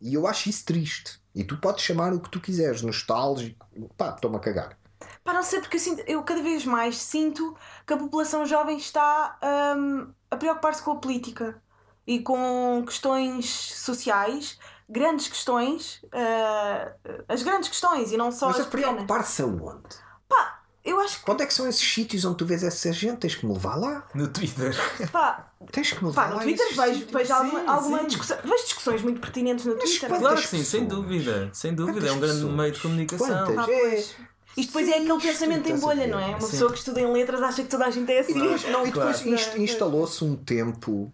[0.00, 1.20] E eu acho isso triste.
[1.34, 3.66] E tu podes chamar o que tu quiseres, nostálgico.
[3.96, 4.78] Pá, estou-me a cagar.
[5.22, 7.56] Pá, não sei, porque eu, sinto- eu cada vez mais sinto
[7.86, 9.38] que a população jovem está
[9.76, 11.60] hum, a preocupar-se com a política
[12.06, 14.58] e com questões sociais,
[14.88, 16.92] grandes questões, ah,
[17.28, 19.96] as grandes questões e não só Mas as a preocupar-se aonde?
[20.28, 23.18] Pá, eu acho que Quando é que são esses sítios onde tu vês essa gente?
[23.18, 24.06] Tens que me levar lá.
[24.14, 24.74] No Twitter.
[25.10, 26.40] pá, Tens que me levar pá no lá.
[26.42, 27.12] a Twitter esses vejo, sítios.
[27.12, 28.06] vejo alguma, sim, alguma sim.
[28.08, 30.08] discussão, vejo discussões muito pertinentes no Twitter.
[30.08, 31.02] quantas Claro que sim, sem pessoas?
[31.02, 31.50] dúvida.
[31.52, 31.98] Sem dúvida.
[31.98, 32.54] Quantas É um grande pessoas?
[32.56, 33.26] meio de comunicação.
[33.26, 33.58] Quantas?
[33.58, 34.14] Ah, pois.
[34.56, 36.26] Isto depois é aquele pensamento em estás a bolha, ver, não é?
[36.28, 36.50] Uma sim.
[36.50, 38.34] pessoa que estuda em letras acha que toda a gente é assim.
[38.34, 39.28] não, e depois Claro.
[39.30, 41.12] inst- instalou-se um tempo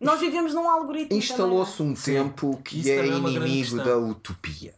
[0.00, 1.16] Nós vivemos num algoritmo.
[1.16, 2.12] Instalou-se um Sim.
[2.12, 3.84] tempo que Isso é também é uma grande inimigo questão.
[3.84, 4.74] da utopia.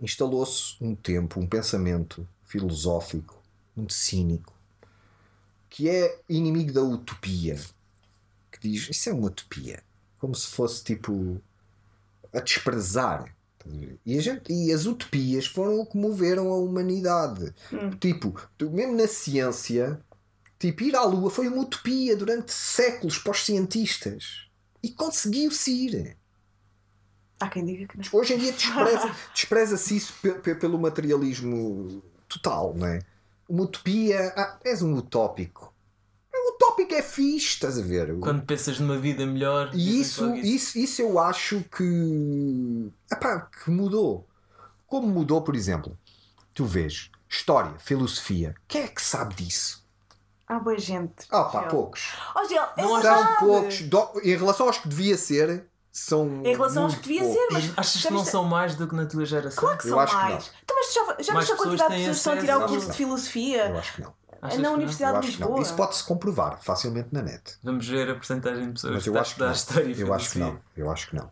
[0.00, 3.40] Instalou-se um tempo, um pensamento filosófico,
[3.74, 4.54] muito cínico,
[5.70, 7.58] que é inimigo da utopia.
[8.52, 9.82] Que diz: Isso é uma utopia.
[10.18, 11.40] Como se fosse tipo
[12.32, 13.34] a desprezar.
[14.04, 17.52] E, a gente, e as utopias foram o que moveram a humanidade.
[17.98, 20.00] Tipo, tu- mesmo na ciência,
[20.58, 24.46] tipo, ir à Lua foi uma utopia durante séculos para os cientistas.
[24.82, 26.16] E conseguiu-se ir.
[27.38, 28.04] Há quem diga que não.
[28.20, 33.00] Hoje em dia despreza- despreza-se isso pe- pe- pelo materialismo total, não é?
[33.48, 34.32] Uma utopia.
[34.36, 35.72] Ah, és um utópico.
[36.34, 38.18] Um utópico é fixe, estás a ver?
[38.20, 39.70] Quando pensas numa vida melhor.
[39.74, 42.90] E isso, logo isso, isso eu acho que.
[43.12, 44.26] Epá, que mudou.
[44.86, 45.98] Como mudou, por exemplo,
[46.54, 48.54] tu vês história, filosofia.
[48.68, 49.84] Quem é que sabe disso?
[50.46, 51.26] Há boa gente.
[51.30, 51.70] Ah, pá, Gel.
[51.70, 52.12] poucos.
[52.36, 53.38] Oh, Gel, é Não verdade.
[53.40, 53.80] Poucos.
[53.82, 55.66] Do- Em relação aos que devia ser,
[55.98, 56.42] são.
[56.44, 57.36] Em relação aos que devia poucos.
[57.42, 59.60] ser, Mas achas que não são mais do que na tua geração?
[59.64, 60.34] Claro que Eu são acho que mais.
[60.46, 60.52] não.
[60.62, 62.86] Então, mas já, já viste a quantidade de pessoas que estão a tirar o curso
[62.86, 64.14] de Eu filosofia acho que não.
[64.42, 64.74] Achas na que?
[64.74, 65.32] Universidade Eu de que.
[65.38, 65.62] Lisboa?
[65.62, 67.56] Isso pode-se comprovar facilmente na net.
[67.62, 70.00] Vamos ver a porcentagem de pessoas Mas que eu a acho que estudar história e
[70.00, 70.60] Eu acho que não.
[70.76, 71.30] Eu acho que não.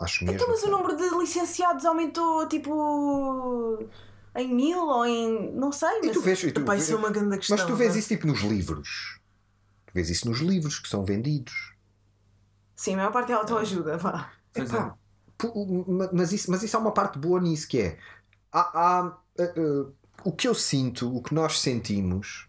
[0.00, 0.36] Acho mesmo.
[0.36, 3.86] Então, mas que o número de licenciados aumentou tipo.
[4.34, 5.52] em mil ou em.
[5.54, 6.12] não sei, E mas.
[6.12, 7.56] tu vês, e tu, Epá, isso é uma grande questão.
[7.56, 7.98] mas tu vês não é?
[8.00, 9.20] isso tipo nos livros.
[9.86, 11.75] Tu vês isso nos livros que são vendidos.
[12.76, 14.30] Sim, a maior parte é autoajuda, vá.
[14.52, 14.92] Pois é.
[16.12, 17.98] mas, isso, mas isso há uma parte boa nisso que é
[18.52, 22.48] há, há, uh, uh, o que eu sinto, o que nós sentimos.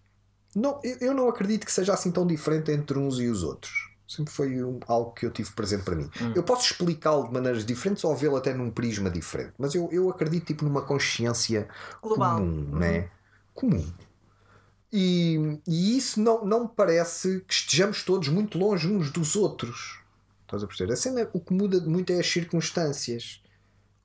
[0.55, 3.87] Não, eu, eu não acredito que seja assim tão diferente entre uns e os outros.
[4.07, 6.09] Sempre foi um- algo que eu tive presente para mim.
[6.21, 6.31] Hum.
[6.35, 10.09] Eu posso explicá-lo de maneiras diferentes ou vê-lo até num prisma diferente, mas eu, eu
[10.09, 11.67] acredito tipo, numa consciência
[12.01, 12.39] Global.
[12.39, 13.09] comum, né?
[13.53, 13.85] Comum.
[14.91, 19.99] E, e isso não, não me parece que estejamos todos muito longe uns dos outros.
[20.47, 20.93] Estás a perceber?
[20.93, 23.43] A cena, o que muda muito é as circunstâncias.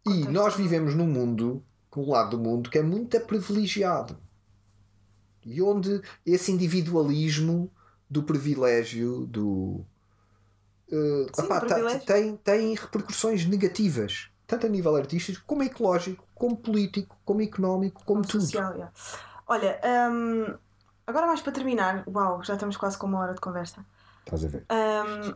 [0.05, 4.19] E nós vivemos num mundo, com um lado do mundo, que é muito privilegiado.
[5.47, 7.71] E onde esse individualismo
[8.11, 9.85] do privilégio, do.
[10.91, 12.07] eh, Sim, opá, tá- privilégio.
[12.07, 18.21] tem, tem repercussões negativas, tanto a nível artístico, como ecológico, como político, como económico, como,
[18.21, 18.43] Como tudo.
[18.43, 18.93] social, yeah.
[19.47, 19.81] Olha,
[20.11, 20.55] hum,
[21.07, 23.85] agora mais para terminar, uau, já estamos quase com uma hora de conversa.
[24.25, 24.67] Estás a ver?
[24.71, 25.35] Hum,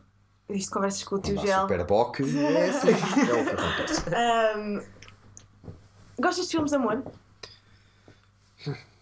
[0.49, 1.63] isto conversas com o tio Gel.
[1.63, 4.03] Superboc é assim, é o que acontece.
[4.57, 4.83] Hum,
[6.19, 7.03] gostas de filmes de amor?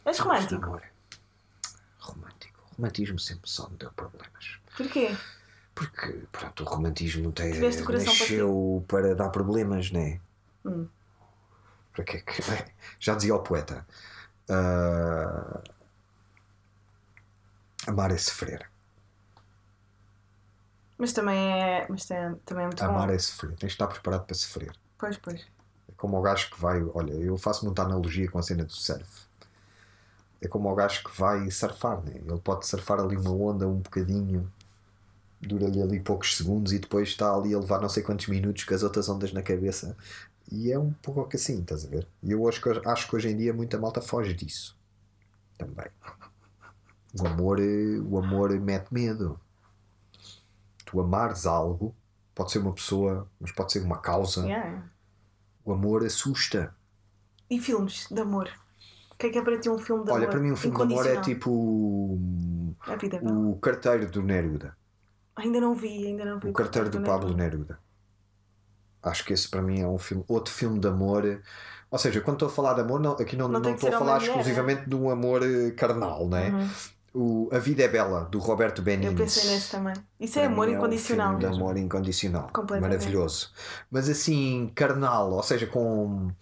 [0.05, 0.64] És romântico?
[0.64, 0.82] Amor.
[1.99, 2.61] Romântico.
[2.70, 4.59] O romantismo sempre só me deu problemas.
[4.76, 5.16] Porquê?
[5.74, 10.20] Porque, pronto, o romantismo tem, nasceu para dar problemas, não é?
[10.64, 10.88] Hum.
[11.92, 12.42] Para que é que.
[13.01, 13.86] Já dizia o poeta:
[14.49, 15.61] ah,
[17.86, 18.68] Amar é sofrer.
[20.99, 23.11] Mas também é, mas tem- também é muito Amar bom.
[23.11, 23.51] é sofrer.
[23.57, 24.72] Tens de estar preparado para sofrer.
[24.99, 25.40] Pois, pois.
[25.88, 26.82] É como o gajo que vai.
[26.95, 29.26] Olha, eu faço muita analogia com a cena do surf.
[30.40, 32.12] É como o gajo que vai surfar, né?
[32.16, 34.51] Ele pode surfar ali uma onda um bocadinho,
[35.40, 38.74] dura-lhe ali poucos segundos e depois está ali a levar não sei quantos minutos com
[38.74, 39.97] as outras ondas na cabeça.
[40.53, 42.09] E é um pouco assim, estás a ver?
[42.22, 44.76] E eu acho que, acho que hoje em dia muita malta foge disso.
[45.59, 45.88] Também.
[47.18, 49.40] O amor, o amor mete medo.
[50.95, 51.92] Tu amares algo,
[52.32, 54.47] pode ser uma pessoa, mas pode ser uma causa.
[54.47, 54.84] Yeah.
[55.64, 56.72] O amor assusta.
[57.51, 58.49] E filmes de amor?
[59.11, 60.30] O que é que é para ti um filme de Olha, amor?
[60.30, 62.16] para mim um filme de amor é tipo
[62.86, 63.36] A vida é bela.
[63.36, 64.76] o carteiro do Neruda.
[65.34, 66.49] Ainda não vi, ainda não vi.
[66.49, 67.18] O carteiro do Neruda.
[67.18, 67.78] Pablo Neruda.
[69.03, 71.42] Acho que esse para mim é um filme, outro filme de amor.
[71.90, 73.92] Ou seja, quando estou a falar de amor, não, aqui não, Não não, estou a
[73.99, 76.51] falar mulher, exclusivamente de um amor eh, carnal, né?
[76.51, 76.68] Uhum.
[77.15, 79.12] O A Vida é Bela, do Roberto Benigni.
[79.12, 79.95] Eu pensei nesse também.
[80.19, 82.51] Isso é Para amor incondicional um filme de amor incondicional.
[82.53, 82.99] Completamente.
[82.99, 83.53] Maravilhoso.
[83.89, 86.33] Mas assim, carnal, ou seja, com.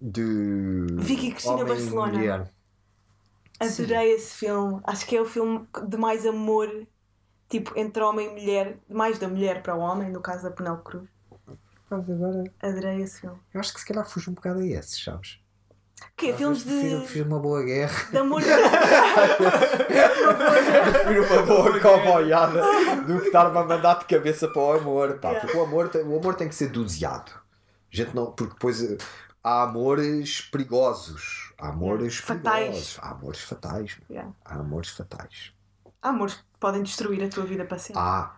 [0.00, 0.86] De.
[0.98, 2.12] Vicky Cristina homem e Barcelona.
[2.12, 2.50] mulher.
[3.62, 3.82] Sim.
[3.84, 4.80] Adorei esse filme.
[4.84, 6.68] Acho que é o filme de mais amor,
[7.50, 10.84] tipo, entre homem e mulher, mais da mulher para o homem, no caso da Penélope
[10.84, 11.08] Cruz.
[11.90, 13.36] Mas agora, Adorei esse filme.
[13.52, 15.38] eu acho que se calhar fujo um bocado a esses, sabes?
[16.16, 18.10] Que é filmes de, prefiro uma boa guerra.
[18.10, 18.42] de amor.
[20.92, 22.62] Prefiro uma boa cowboyada
[23.06, 25.18] do que estar-me a mandar de cabeça para o amor.
[25.18, 25.40] Pá, Yeah.
[25.46, 27.32] Porque o amor, tem, o amor tem que ser doseado.
[27.90, 28.98] Gente não, porque depois eh,
[29.42, 31.52] há amores perigosos.
[31.58, 32.16] Há amores.
[32.18, 32.42] Fatais.
[32.66, 32.98] perigosos.
[33.00, 33.98] Há amores fatais.
[34.10, 34.30] Yeah.
[34.44, 35.52] Há amores fatais.
[36.02, 38.00] Há amores que podem destruir a tua vida para sempre.
[38.02, 38.36] Ah,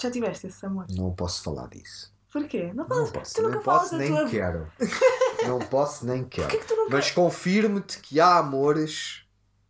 [0.00, 0.86] Já tiveste esse amor?
[0.90, 2.12] não posso falar disso.
[2.32, 2.70] Porquê?
[2.72, 4.68] Não, Não posso, tu nunca nem falas posso da nem tua quero.
[5.48, 6.48] não posso nem quero.
[6.48, 9.22] Que nunca- Mas confirmo-te que há amores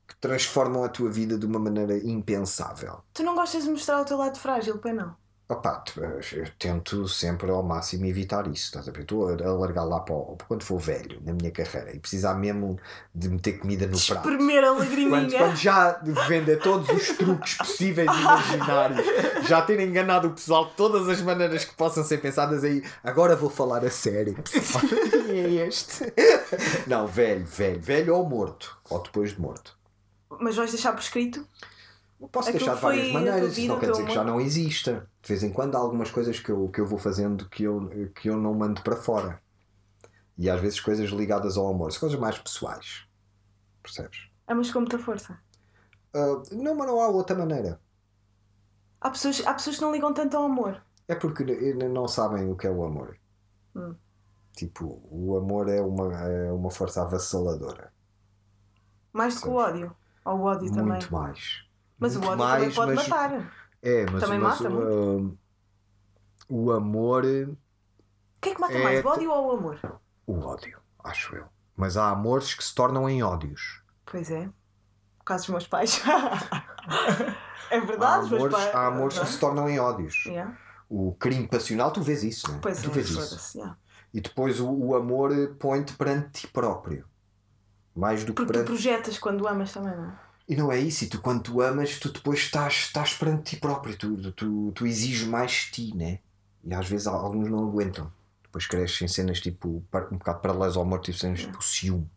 [0.07, 3.03] que transformam a tua vida de uma maneira impensável.
[3.15, 5.15] Tu não gostas de mostrar o teu lado frágil, pai não?
[5.51, 8.67] Opa, tu- eu tento sempre ao máximo evitar isso.
[8.67, 9.01] Estás a ver?
[9.01, 12.79] Estou a largar lá para o, quando for velho na minha carreira e precisar mesmo
[13.13, 14.29] de meter comida no prato.
[14.31, 15.39] Espremer a Quando, lagriminha.
[15.39, 19.05] quando já vender todos os truques possíveis e imaginários,
[19.49, 23.35] já ter enganado o pessoal de todas as maneiras que possam ser pensadas aí, agora
[23.35, 24.35] vou falar a sério.
[24.35, 24.85] pessoal.
[25.31, 26.13] É este.
[26.87, 29.77] Não, velho, velho, velho ou morto, ou depois de morto.
[30.41, 31.45] Mas vais deixar por escrito?
[32.29, 35.09] Posso Aquilo deixar de várias maneiras, isso não quer dizer que já não exista.
[35.23, 37.89] De vez em quando há algumas coisas que eu, que eu vou fazendo que eu,
[38.15, 39.41] que eu não mando para fora.
[40.37, 43.07] E às vezes coisas ligadas ao amor, são coisas mais pessoais.
[43.83, 44.29] Percebes?
[44.47, 45.39] Amas com muita força.
[46.13, 47.81] Ah, não, mas não há outra maneira.
[49.01, 50.83] Há pessoas, há pessoas que não ligam tanto ao amor.
[51.09, 51.43] É porque
[51.75, 53.17] não sabem o que é o amor.
[53.75, 53.95] Hum.
[54.53, 57.93] Tipo, o amor é uma, é uma força avassaladora.
[59.13, 59.97] Mais do que o ódio.
[60.25, 60.93] Ou o ódio também.
[60.93, 61.70] Muito mais.
[62.01, 63.53] Mas o ódio mais, também pode mas- matar.
[63.83, 65.39] É, mas, Também mas mata o,
[66.49, 67.25] o amor.
[67.25, 67.57] O
[68.41, 68.99] que é que mata É mais?
[69.01, 70.01] O tu- ódio ou o amor?
[70.27, 71.47] O ódio, acho eu.
[71.77, 73.83] Mas há amores que se tornam em ódios.
[74.05, 74.47] Pois é.
[74.47, 76.03] No caso dos meus pais.
[77.71, 78.75] é Há verdade, meus amores, pais.
[78.75, 80.25] há amores que se tornam em ódios.
[80.27, 80.57] Yeah.
[80.89, 82.61] O crime passional, tu vês isso, não é?
[82.61, 83.57] Pois tu é, vês isso.
[83.59, 83.77] yeah.
[84.13, 87.07] E depois o, o amor põe-te perante ti próprio.
[87.95, 88.67] Mais do que Porque tu perante.
[88.67, 90.19] projetas quando amas também, não é?
[90.51, 93.57] E não é isso, e tu quando tu amas, tu depois estás, estás perante ti
[93.57, 96.19] próprio, tu, tu, tu exiges mais de ti, né?
[96.65, 98.11] E às vezes alguns não aguentam.
[98.43, 102.11] Depois cresces em cenas tipo, um bocado paralelas ao amor, tipo cenas tipo ciúme.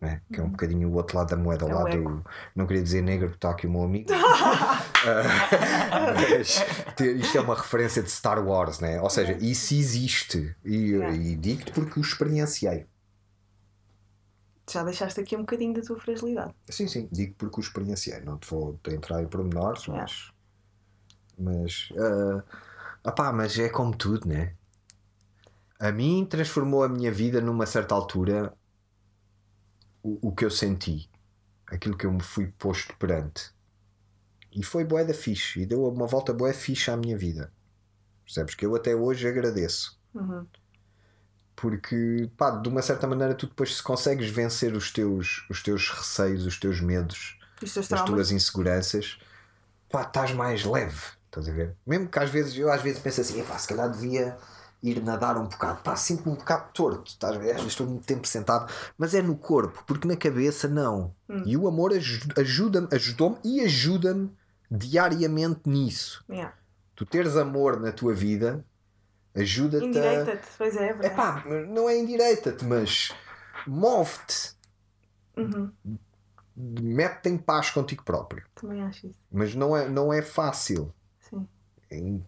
[0.00, 0.20] Né?
[0.32, 1.88] Que é um bocadinho o outro lado da moeda, É o lado.
[1.90, 2.24] ego.
[2.56, 4.08] Não queria dizer negro, porque está aqui o meu amigo.
[6.28, 6.64] Mas
[6.98, 9.00] isto é uma referência de Star Wars, né?
[9.00, 10.56] Ou seja, isso existe.
[10.64, 12.84] E, e digo-te porque o experienciei.
[14.72, 16.54] Já deixaste aqui um bocadinho da tua fragilidade.
[16.68, 18.20] Sim, sim, digo porque o experienciei.
[18.20, 20.32] Não te vou entrar em pormenores, mas.
[21.38, 21.88] Mas.
[21.98, 22.42] ah,
[23.10, 24.54] opá, mas é como tudo, né?
[25.78, 28.56] A mim transformou a minha vida numa certa altura
[30.02, 31.10] o, o que eu senti,
[31.66, 33.52] aquilo que eu me fui posto perante.
[34.50, 37.52] E foi boé da fixe, e deu uma volta boé fixe à minha vida.
[38.24, 38.54] Percebes?
[38.54, 40.00] Que eu até hoje agradeço.
[40.14, 40.46] Uhum.
[41.62, 45.88] Porque, pá, de uma certa maneira, tu depois se consegues vencer os teus, os teus
[45.90, 48.10] receios, os teus medos, os teus as traumas?
[48.10, 49.20] tuas inseguranças,
[49.88, 51.76] pá, estás mais leve, estás a ver?
[51.86, 54.36] Mesmo que às vezes, eu às vezes penso assim, pá, se calhar devia
[54.82, 57.50] ir nadar um bocado, pá, sinto-me um bocado torto, estás a ver?
[57.50, 61.14] Às vezes estou muito tempo sentado, mas é no corpo, porque na cabeça não.
[61.28, 61.44] Hum.
[61.46, 64.32] E o amor aju- ajuda-me, ajudou-me e ajuda-me
[64.68, 66.24] diariamente nisso.
[66.28, 66.52] Yeah.
[66.96, 68.64] Tu teres amor na tua vida
[69.34, 69.86] ajuda-te a.
[69.88, 71.14] Indireita-te, pois é, é verdade.
[71.14, 73.12] pá, não é indireita-te, mas
[73.66, 74.54] move-te,
[75.36, 75.72] Uhum.
[76.54, 78.44] mete-te em paz contigo próprio.
[78.54, 79.18] Também acho isso.
[79.30, 80.92] Mas não é, não é fácil.
[81.20, 81.48] Sim.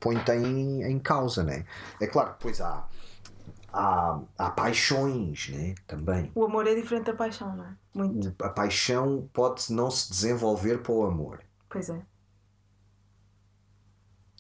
[0.01, 1.67] Põe-te em, em causa, né?
[2.01, 2.87] É claro que depois há,
[3.73, 5.75] há, há paixões, né?
[5.87, 6.31] Também.
[6.35, 7.77] O amor é diferente da paixão, não é?
[7.95, 8.35] Muito.
[8.43, 11.41] A paixão pode não se desenvolver para o amor.
[11.69, 12.01] Pois é.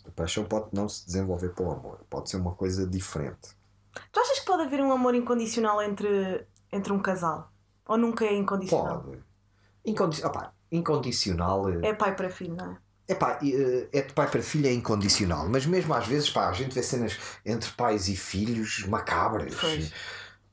[0.07, 2.00] A paixão pode não se desenvolver para o amor.
[2.11, 3.50] Pode ser uma coisa diferente.
[4.12, 7.50] Tu achas que pode haver um amor incondicional entre, entre um casal?
[7.86, 9.00] Ou nunca é incondicional?
[9.02, 9.18] Pode.
[9.84, 11.68] Incondi opá, incondicional.
[11.70, 12.78] eh, É pai para filho, não é?
[13.07, 16.48] Epá, e, eh, é de pai para filho é incondicional, mas mesmo às vezes pá,
[16.48, 19.55] a gente vê cenas entre pais e filhos macabras.
[19.55, 19.92] Pois.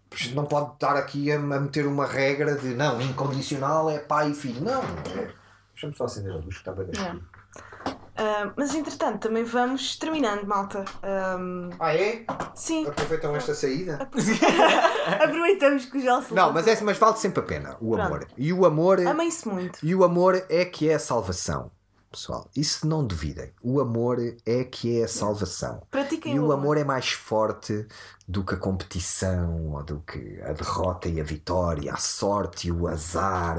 [0.09, 4.31] Pois Não pode estar aqui a, a meter uma regra de não, incondicional é pai
[4.31, 4.61] e filho.
[4.61, 5.33] Não, é-
[5.73, 7.15] deixa-me só acender a luz que está bem É.
[8.23, 10.85] Ah, mas entretanto, também vamos terminando, malta.
[11.01, 12.23] Ahm, Ah, é?
[12.53, 13.97] sim, Aproveitam esta saída?
[15.23, 16.35] aproveitamos que o Gelson.
[16.35, 18.01] Não, mas, é, mas vale sempre a pena o Pronto.
[18.01, 18.27] amor.
[18.37, 18.99] E o amor.
[19.05, 19.79] Amem-se muito.
[19.83, 21.71] E o amor é que é a salvação.
[22.11, 23.53] Pessoal, isso não duvidem.
[23.63, 25.81] O amor é que é a salvação.
[25.89, 26.59] Pratiquem E o o amor.
[26.59, 27.87] amor é mais forte
[28.27, 32.71] do que a competição, ou do que a derrota e a vitória, a sorte e
[32.71, 33.57] o azar.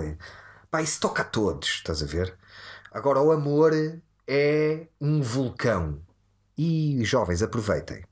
[0.71, 2.37] Pá, isso toca a todos, estás a ver?
[2.93, 3.73] Agora, o amor
[4.27, 5.99] é um vulcão.
[6.57, 8.05] E jovens, aproveitem.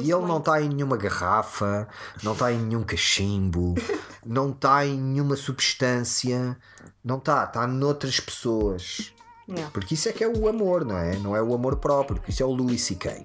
[0.00, 1.88] E ele não está em nenhuma garrafa,
[2.22, 3.74] não está em nenhum cachimbo,
[4.24, 6.56] não está em nenhuma substância,
[7.04, 9.12] não está, está noutras pessoas.
[9.48, 9.70] Yeah.
[9.72, 11.16] Porque isso é que é o amor, não é?
[11.16, 13.24] Não é o amor próprio, porque isso é o Louis C.K.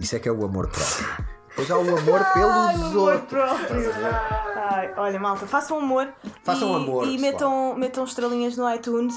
[0.00, 1.26] Isso é que é o amor próprio.
[1.48, 3.28] Depois há o amor Ai, pelos o amor outros.
[3.28, 3.92] próprio.
[4.56, 6.12] Ai, olha, malta, façam amor.
[6.42, 7.20] Façam e, amor, E pessoal.
[7.32, 9.14] metam, metam estrelinhas no iTunes.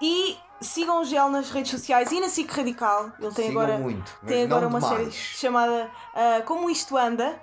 [0.00, 3.12] E sigam o Gel nas redes sociais e na SIC Radical.
[3.18, 5.14] Ele tem Sigam agora, muito, tem agora uma série demais.
[5.14, 7.40] chamada ah, Como Isto Anda.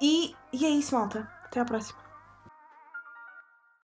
[0.00, 1.28] E, e é isso, malta.
[1.44, 2.07] Até à próxima.